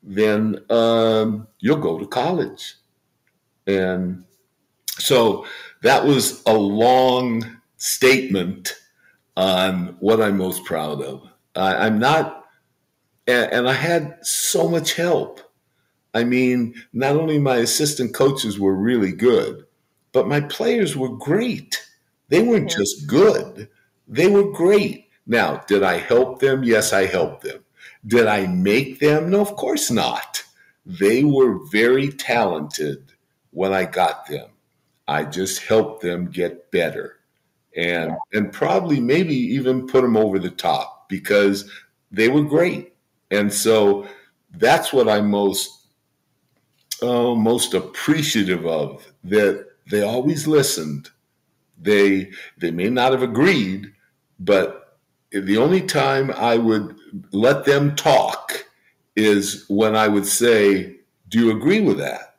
[0.01, 2.75] then um, you'll go to college.
[3.67, 4.25] And
[4.97, 5.45] so
[5.83, 8.75] that was a long statement
[9.37, 11.29] on what I'm most proud of.
[11.55, 12.45] I, am not,
[13.27, 15.41] and, and I had so much help.
[16.13, 19.65] I mean, not only my assistant coaches were really good,
[20.11, 21.85] but my players were great.
[22.29, 23.69] They weren't just good,
[24.07, 25.07] they were great.
[25.27, 26.63] Now, did I help them?
[26.63, 27.63] Yes, I helped them.
[28.07, 29.29] Did I make them?
[29.29, 30.43] No, of course not.
[30.85, 33.13] They were very talented
[33.51, 34.49] when I got them.
[35.07, 37.19] I just helped them get better
[37.75, 41.69] and and probably maybe even put them over the top because
[42.11, 42.93] they were great.
[43.29, 44.07] And so
[44.51, 45.75] that's what I'm most
[47.01, 51.09] uh, most appreciative of that they always listened.
[51.81, 53.93] They they may not have agreed,
[54.39, 54.97] but
[55.31, 56.95] the only time I would
[57.31, 58.65] let them talk
[59.15, 60.97] is when I would say,
[61.29, 62.35] "Do you agree with that?"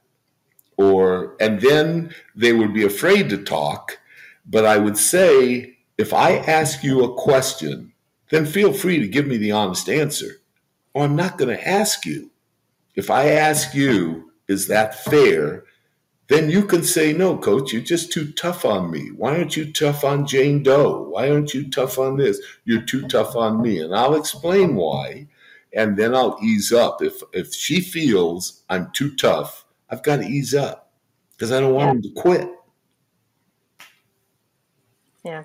[0.77, 3.99] Or and then they would be afraid to talk,
[4.47, 7.90] but I would say, if I ask you a question,
[8.31, 10.41] then feel free to give me the honest answer,
[10.95, 12.31] or I'm not going to ask you.
[12.95, 15.65] If I ask you, is that fair?
[16.31, 19.09] then you can say, no, coach, you're just too tough on me.
[19.17, 21.09] Why aren't you tough on Jane Doe?
[21.09, 22.41] Why aren't you tough on this?
[22.65, 23.81] You're too tough on me.
[23.81, 25.27] And I'll explain why.
[25.75, 27.03] And then I'll ease up.
[27.03, 30.93] If if she feels I'm too tough, I've got to ease up
[31.33, 32.49] because I don't want him to quit.
[35.25, 35.45] Yeah.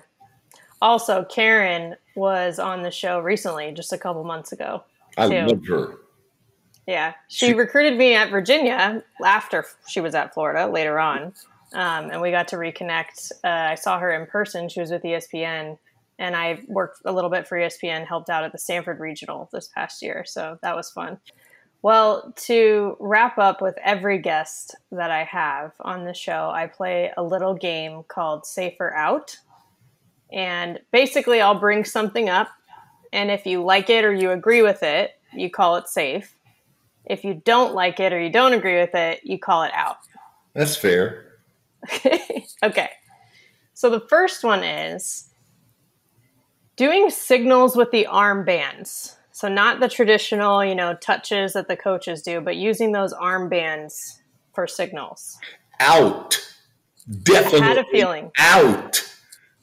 [0.86, 4.84] Also, Karen was on the show recently, just a couple months ago.
[5.18, 5.46] I too.
[5.46, 5.98] love her.
[6.86, 11.34] Yeah, she, she recruited me at Virginia after she was at Florida later on,
[11.72, 13.32] um, and we got to reconnect.
[13.42, 14.68] Uh, I saw her in person.
[14.68, 15.76] She was with ESPN,
[16.20, 19.66] and I worked a little bit for ESPN, helped out at the Stanford Regional this
[19.66, 21.18] past year, so that was fun.
[21.82, 27.12] Well, to wrap up with every guest that I have on the show, I play
[27.16, 29.36] a little game called Safe or Out.
[30.32, 32.48] And basically, I'll bring something up,
[33.12, 36.34] and if you like it or you agree with it, you call it safe.
[37.04, 39.98] If you don't like it or you don't agree with it, you call it out.
[40.54, 41.32] That's fair.
[41.92, 42.46] okay.
[42.62, 42.88] Okay.
[43.74, 45.28] So the first one is
[46.76, 49.16] doing signals with the armbands.
[49.32, 54.20] So not the traditional, you know, touches that the coaches do, but using those armbands
[54.54, 55.38] for signals.
[55.78, 56.40] Out.
[57.22, 57.60] Definitely.
[57.60, 58.30] I had a feeling.
[58.38, 59.15] Out.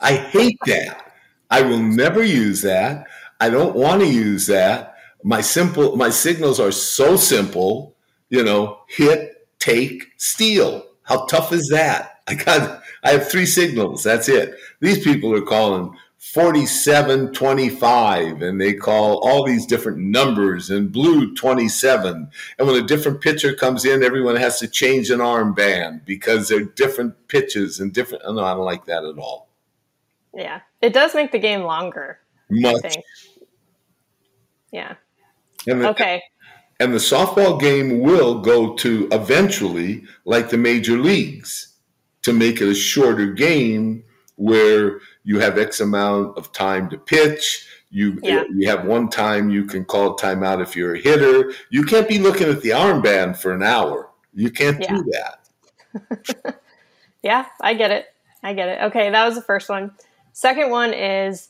[0.03, 1.13] I hate that.
[1.49, 3.07] I will never use that.
[3.39, 4.95] I don't want to use that.
[5.23, 7.95] My simple my signals are so simple
[8.29, 10.85] you know hit take steal.
[11.03, 12.21] How tough is that?
[12.27, 14.03] I got i have three signals.
[14.03, 14.55] That's it.
[14.81, 21.35] These people are calling 47 25 and they call all these different numbers and blue
[21.35, 26.47] 27 and when a different pitcher comes in everyone has to change an armband because
[26.47, 29.49] they're different pitches and different no i don't like that at all
[30.33, 32.19] yeah it does make the game longer
[32.49, 32.97] much
[34.71, 34.95] yeah
[35.67, 36.21] and the, okay.
[36.79, 41.75] And the softball game will go to eventually, like the major leagues,
[42.23, 44.03] to make it a shorter game
[44.35, 47.67] where you have X amount of time to pitch.
[47.89, 48.43] You yeah.
[48.49, 51.53] you have one time you can call timeout if you're a hitter.
[51.69, 54.09] You can't be looking at the armband for an hour.
[54.33, 54.95] You can't yeah.
[54.95, 56.59] do that.
[57.23, 58.07] yeah, I get it.
[58.41, 58.81] I get it.
[58.85, 59.91] Okay, that was the first one.
[60.33, 61.49] Second one is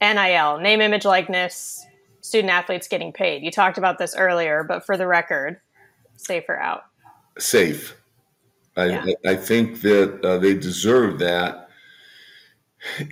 [0.00, 1.86] NIL, name, image, likeness,
[2.20, 3.44] student athletes getting paid.
[3.44, 5.60] You talked about this earlier, but for the record,
[6.16, 6.82] safe or out?
[7.38, 7.96] Safe.
[8.76, 9.06] I, yeah.
[9.24, 11.70] I think that uh, they deserve that.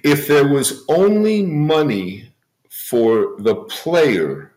[0.02, 2.34] If there was only money
[2.68, 4.52] for the player,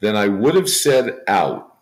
[0.00, 1.78] then I would have said out,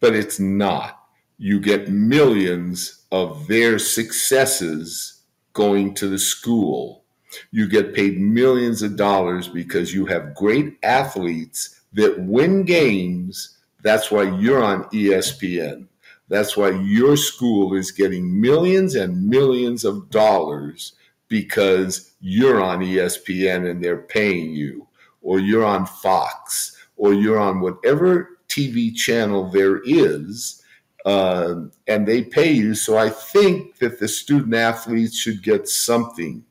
[0.00, 1.00] but it's not.
[1.36, 5.22] You get millions of their successes
[5.52, 7.03] going to the school
[7.50, 13.56] you get paid millions of dollars because you have great athletes that win games.
[13.82, 15.86] That's why you're on ESPN.
[16.28, 20.94] That's why your school is getting millions and millions of dollars
[21.28, 24.86] because you're on ESPN and they're paying you,
[25.22, 30.62] or you're on Fox, or you're on whatever TV channel there is,
[31.04, 31.54] uh,
[31.86, 32.74] and they pay you.
[32.74, 36.44] So I think that the student athletes should get something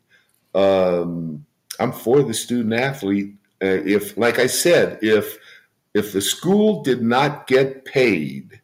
[0.56, 1.45] um,
[1.80, 3.34] I'm for the student athlete.
[3.62, 5.38] Uh, if, like I said, if
[5.93, 8.62] if the school did not get paid,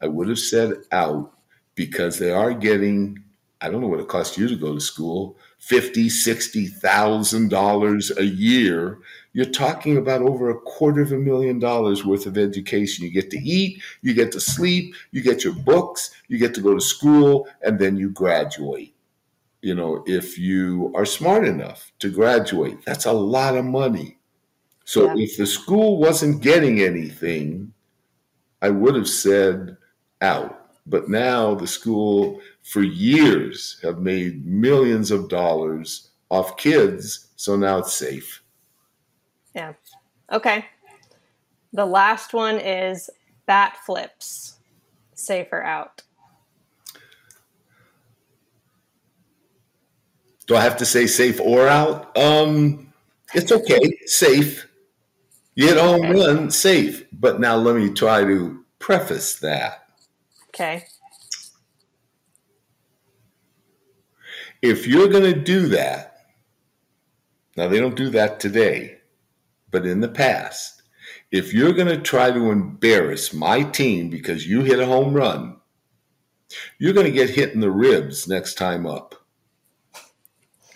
[0.00, 1.32] I would have said out
[1.74, 3.22] because they are getting
[3.60, 8.12] I don't know what it costs you to go to school, fifty, sixty thousand dollars
[8.16, 8.98] a year.
[9.32, 13.04] You're talking about over a quarter of a million dollars worth of education.
[13.04, 16.60] You get to eat, you get to sleep, you get your books, you get to
[16.60, 18.93] go to school, and then you graduate.
[19.64, 24.18] You know, if you are smart enough to graduate, that's a lot of money.
[24.84, 25.24] So yeah.
[25.24, 27.72] if the school wasn't getting anything,
[28.60, 29.78] I would have said
[30.20, 30.68] out.
[30.84, 37.78] But now the school for years have made millions of dollars off kids, so now
[37.78, 38.42] it's safe.
[39.54, 39.72] Yeah.
[40.30, 40.66] Okay.
[41.72, 43.08] The last one is
[43.46, 44.58] bat flips.
[45.14, 46.02] safe or out?
[50.46, 52.16] Do I have to say safe or out?
[52.16, 52.92] Um,
[53.34, 53.98] it's okay.
[54.06, 54.66] safe.
[55.54, 56.12] You hit home okay.
[56.12, 57.04] run, safe.
[57.12, 59.86] But now let me try to preface that.
[60.48, 60.84] Okay.
[64.60, 66.14] If you're going to do that,
[67.56, 68.98] now they don't do that today,
[69.70, 70.82] but in the past,
[71.30, 75.56] if you're going to try to embarrass my team because you hit a home run,
[76.78, 79.23] you're going to get hit in the ribs next time up.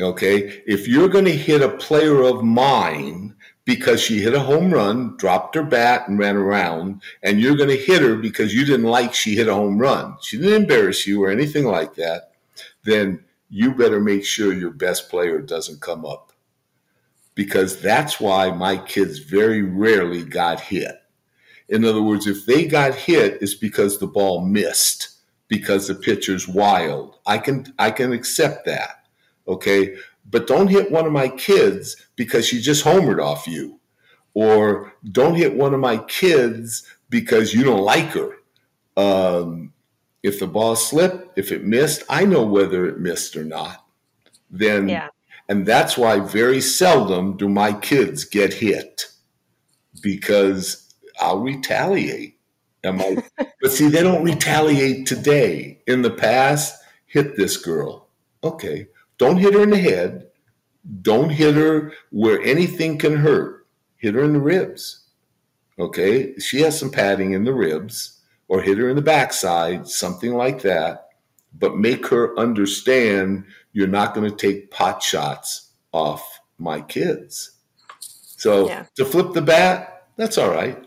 [0.00, 0.62] Okay.
[0.66, 3.34] If you're going to hit a player of mine
[3.64, 7.68] because she hit a home run, dropped her bat, and ran around, and you're going
[7.68, 11.06] to hit her because you didn't like she hit a home run, she didn't embarrass
[11.06, 12.32] you or anything like that,
[12.84, 16.32] then you better make sure your best player doesn't come up.
[17.34, 21.02] Because that's why my kids very rarely got hit.
[21.68, 25.10] In other words, if they got hit, it's because the ball missed,
[25.46, 27.18] because the pitcher's wild.
[27.26, 28.97] I can I can accept that.
[29.48, 29.96] Okay.
[30.30, 33.80] But don't hit one of my kids because she just homered off you.
[34.34, 38.32] Or don't hit one of my kids because you don't like her.
[38.96, 39.72] Um,
[40.22, 43.84] if the ball slipped, if it missed, I know whether it missed or not.
[44.50, 45.08] Then, yeah.
[45.48, 49.06] and that's why very seldom do my kids get hit
[50.02, 52.38] because I'll retaliate.
[52.84, 53.22] Am I?
[53.60, 55.82] but see, they don't retaliate today.
[55.86, 58.08] In the past, hit this girl.
[58.44, 58.86] Okay,
[59.18, 60.28] don't hit her in the head.
[61.02, 63.66] Don't hit her where anything can hurt.
[63.96, 65.04] Hit her in the ribs.
[65.78, 70.34] Okay, she has some padding in the ribs or hit her in the backside, something
[70.34, 71.08] like that,
[71.56, 77.52] but make her understand you're not going to take pot shots off my kids.
[78.00, 78.86] So yeah.
[78.96, 80.84] to flip the bat, that's all right.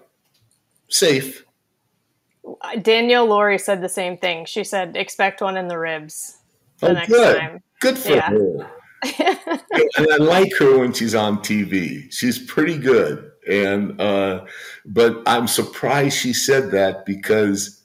[0.89, 1.45] Safe.
[2.81, 4.45] Danielle Lawrie said the same thing.
[4.45, 6.40] She said, expect one in the ribs
[6.81, 7.37] the oh, next good.
[7.37, 7.63] time.
[7.79, 8.29] Good for yeah.
[8.29, 8.71] her.
[9.97, 12.11] and I like her when she's on TV.
[12.11, 14.45] She's pretty good and uh,
[14.85, 17.83] but I'm surprised she said that because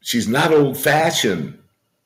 [0.00, 1.58] she's not old fashioned.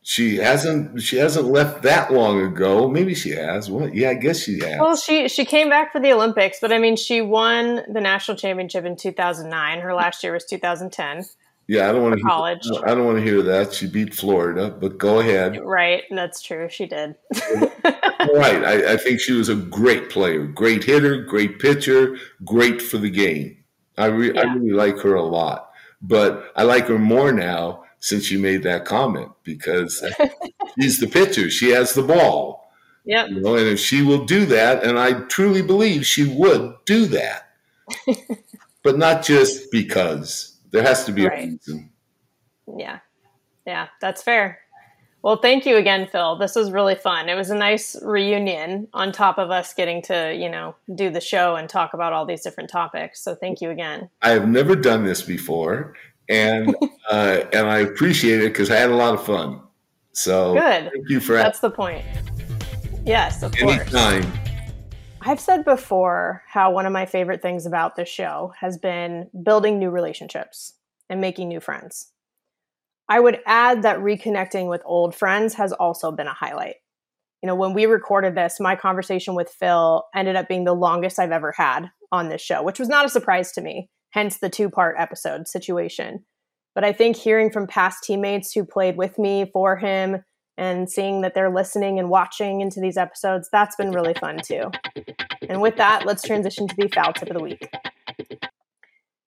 [0.03, 2.89] She hasn't she hasn't left that long ago.
[2.89, 3.71] Maybe she has.
[3.71, 4.81] Well, yeah, I guess she has.
[4.81, 8.37] Well, she she came back for the Olympics, but I mean, she won the national
[8.37, 9.81] championship in 2009.
[9.81, 11.25] Her last year was 2010.
[11.71, 12.65] Yeah, I don't want to college.
[12.65, 13.73] Hear, I don't want to hear that.
[13.73, 15.61] She beat Florida, but go ahead.
[15.63, 16.69] Right, that's true.
[16.69, 17.15] She did.
[17.85, 18.65] right.
[18.65, 23.09] I, I, think she was a great player, great hitter, great pitcher, great for the
[23.09, 23.57] game.
[23.97, 24.41] I, re- yeah.
[24.41, 25.71] I really like her a lot,
[26.03, 30.05] but I like her more now since she made that comment because
[30.81, 31.51] she's the pitcher.
[31.51, 32.73] She has the ball.
[33.05, 33.27] Yeah.
[33.27, 37.07] You know, and if she will do that, and I truly believe she would do
[37.07, 37.53] that,
[38.83, 40.50] but not just because.
[40.71, 41.45] There has to be right.
[41.45, 41.91] a reason.
[42.79, 43.01] Yeah.
[43.67, 44.61] Yeah, that's fair.
[45.23, 46.37] Well, thank you again, Phil.
[46.37, 47.29] This was really fun.
[47.29, 51.21] It was a nice reunion on top of us getting to, you know, do the
[51.21, 53.23] show and talk about all these different topics.
[53.23, 54.09] So thank you again.
[54.23, 55.95] I have never done this before,
[56.31, 56.75] and
[57.11, 59.61] uh, and I appreciate it because I had a lot of fun.
[60.13, 60.91] So good.
[60.93, 62.05] Thank you for that's the point.
[63.05, 64.23] Yes, of Anytime.
[64.23, 64.50] course.
[65.23, 69.79] I've said before how one of my favorite things about this show has been building
[69.79, 70.75] new relationships
[71.11, 72.13] and making new friends.
[73.09, 76.77] I would add that reconnecting with old friends has also been a highlight.
[77.43, 81.19] You know, when we recorded this, my conversation with Phil ended up being the longest
[81.19, 84.49] I've ever had on this show, which was not a surprise to me, hence the
[84.49, 86.25] two part episode situation.
[86.75, 90.23] But I think hearing from past teammates who played with me for him
[90.61, 94.71] and seeing that they're listening and watching into these episodes, that's been really fun too.
[95.49, 97.67] And with that, let's transition to the foul tip of the week.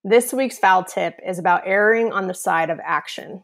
[0.04, 3.44] This week's foul tip is about erring on the side of action.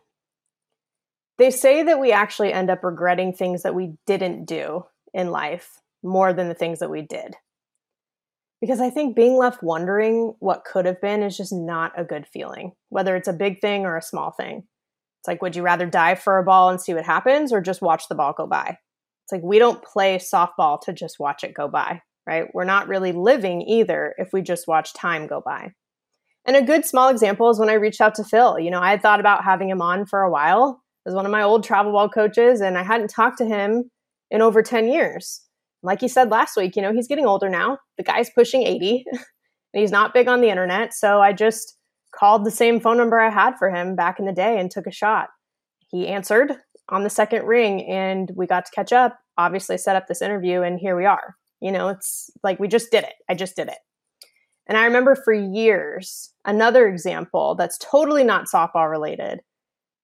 [1.39, 5.79] They say that we actually end up regretting things that we didn't do in life
[6.03, 7.37] more than the things that we did.
[8.61, 12.27] Because I think being left wondering what could have been is just not a good
[12.27, 14.65] feeling, whether it's a big thing or a small thing.
[15.20, 17.82] It's like, would you rather dive for a ball and see what happens or just
[17.82, 18.78] watch the ball go by?
[19.26, 22.45] It's like, we don't play softball to just watch it go by, right?
[22.53, 25.74] We're not really living either if we just watch time go by.
[26.45, 28.59] And a good small example is when I reached out to Phil.
[28.59, 31.32] You know, I had thought about having him on for a while as one of
[31.32, 33.91] my old travel ball coaches, and I hadn't talked to him
[34.32, 35.41] in over 10 years.
[35.84, 37.78] Like he said last week, you know, he's getting older now.
[37.97, 39.22] The guy's pushing 80, and
[39.74, 40.93] he's not big on the internet.
[40.93, 41.76] So I just
[42.12, 44.88] called the same phone number I had for him back in the day and took
[44.88, 45.30] a shot.
[45.89, 46.53] He answered
[46.89, 50.62] on the second ring, and we got to catch up, obviously, set up this interview,
[50.62, 51.36] and here we are.
[51.62, 53.14] You know, it's like we just did it.
[53.30, 53.78] I just did it.
[54.68, 59.41] And I remember for years, another example that's totally not softball related.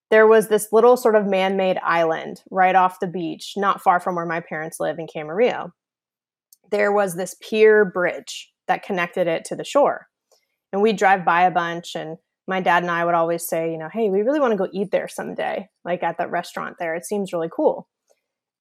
[0.10, 4.00] There was this little sort of man made island right off the beach, not far
[4.00, 5.72] from where my parents live in Camarillo.
[6.72, 10.08] There was this pier bridge that connected it to the shore.
[10.76, 12.18] And we'd drive by a bunch, and
[12.50, 14.68] my dad and I would always say, you know, hey, we really want to go
[14.74, 16.96] eat there someday, like at that restaurant there.
[16.96, 17.88] It seems really cool.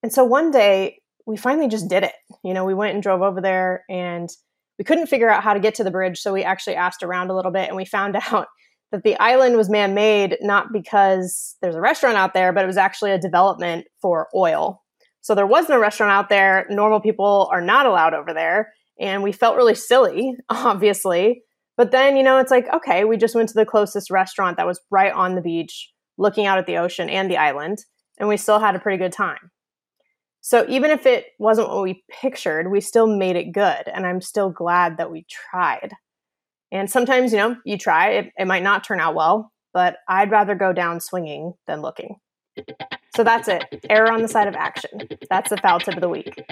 [0.01, 2.13] And so one day we finally just did it.
[2.45, 4.29] You know, we went and drove over there and
[4.79, 6.21] we couldn't figure out how to get to the bridge.
[6.21, 8.47] So we actually asked around a little bit and we found out
[8.93, 12.69] that the island was man made not because there's a restaurant out there, but it
[12.69, 14.85] was actually a development for oil.
[15.21, 16.65] So there wasn't a restaurant out there.
[16.71, 18.73] Normal people are not allowed over there.
[19.01, 21.43] And we felt really silly, obviously.
[21.77, 24.67] But then, you know, it's like, okay, we just went to the closest restaurant that
[24.67, 27.79] was right on the beach, looking out at the ocean and the island,
[28.19, 29.51] and we still had a pretty good time.
[30.41, 33.89] So even if it wasn't what we pictured, we still made it good.
[33.93, 35.93] And I'm still glad that we tried.
[36.71, 40.31] And sometimes, you know, you try, it, it might not turn out well, but I'd
[40.31, 42.17] rather go down swinging than looking.
[43.17, 43.65] So that's it.
[43.89, 45.09] Error on the side of action.
[45.31, 46.45] That's the foul tip of the week.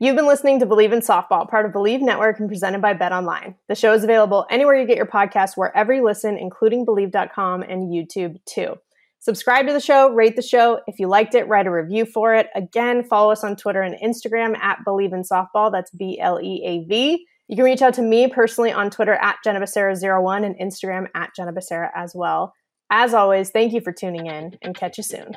[0.00, 3.12] You've been listening to Bleav in Softball, part of Bleav Network and presented by Bet
[3.12, 3.54] Online.
[3.68, 7.92] The show is available anywhere you get your podcasts, wherever you listen, including Bleav.com and
[7.92, 8.74] YouTube too.
[9.20, 10.80] Subscribe to the show, rate the show.
[10.88, 12.48] If you liked it, write a review for it.
[12.56, 15.70] Again, follow us on Twitter and Instagram at Bleav in Softball.
[15.70, 17.24] That's B L E A V.
[17.46, 21.36] You can reach out to me personally on Twitter at Jenna Becerra01 and Instagram at
[21.36, 22.52] Jenna Becerra as well.
[22.90, 25.36] As always, thank you for tuning in and catch you soon.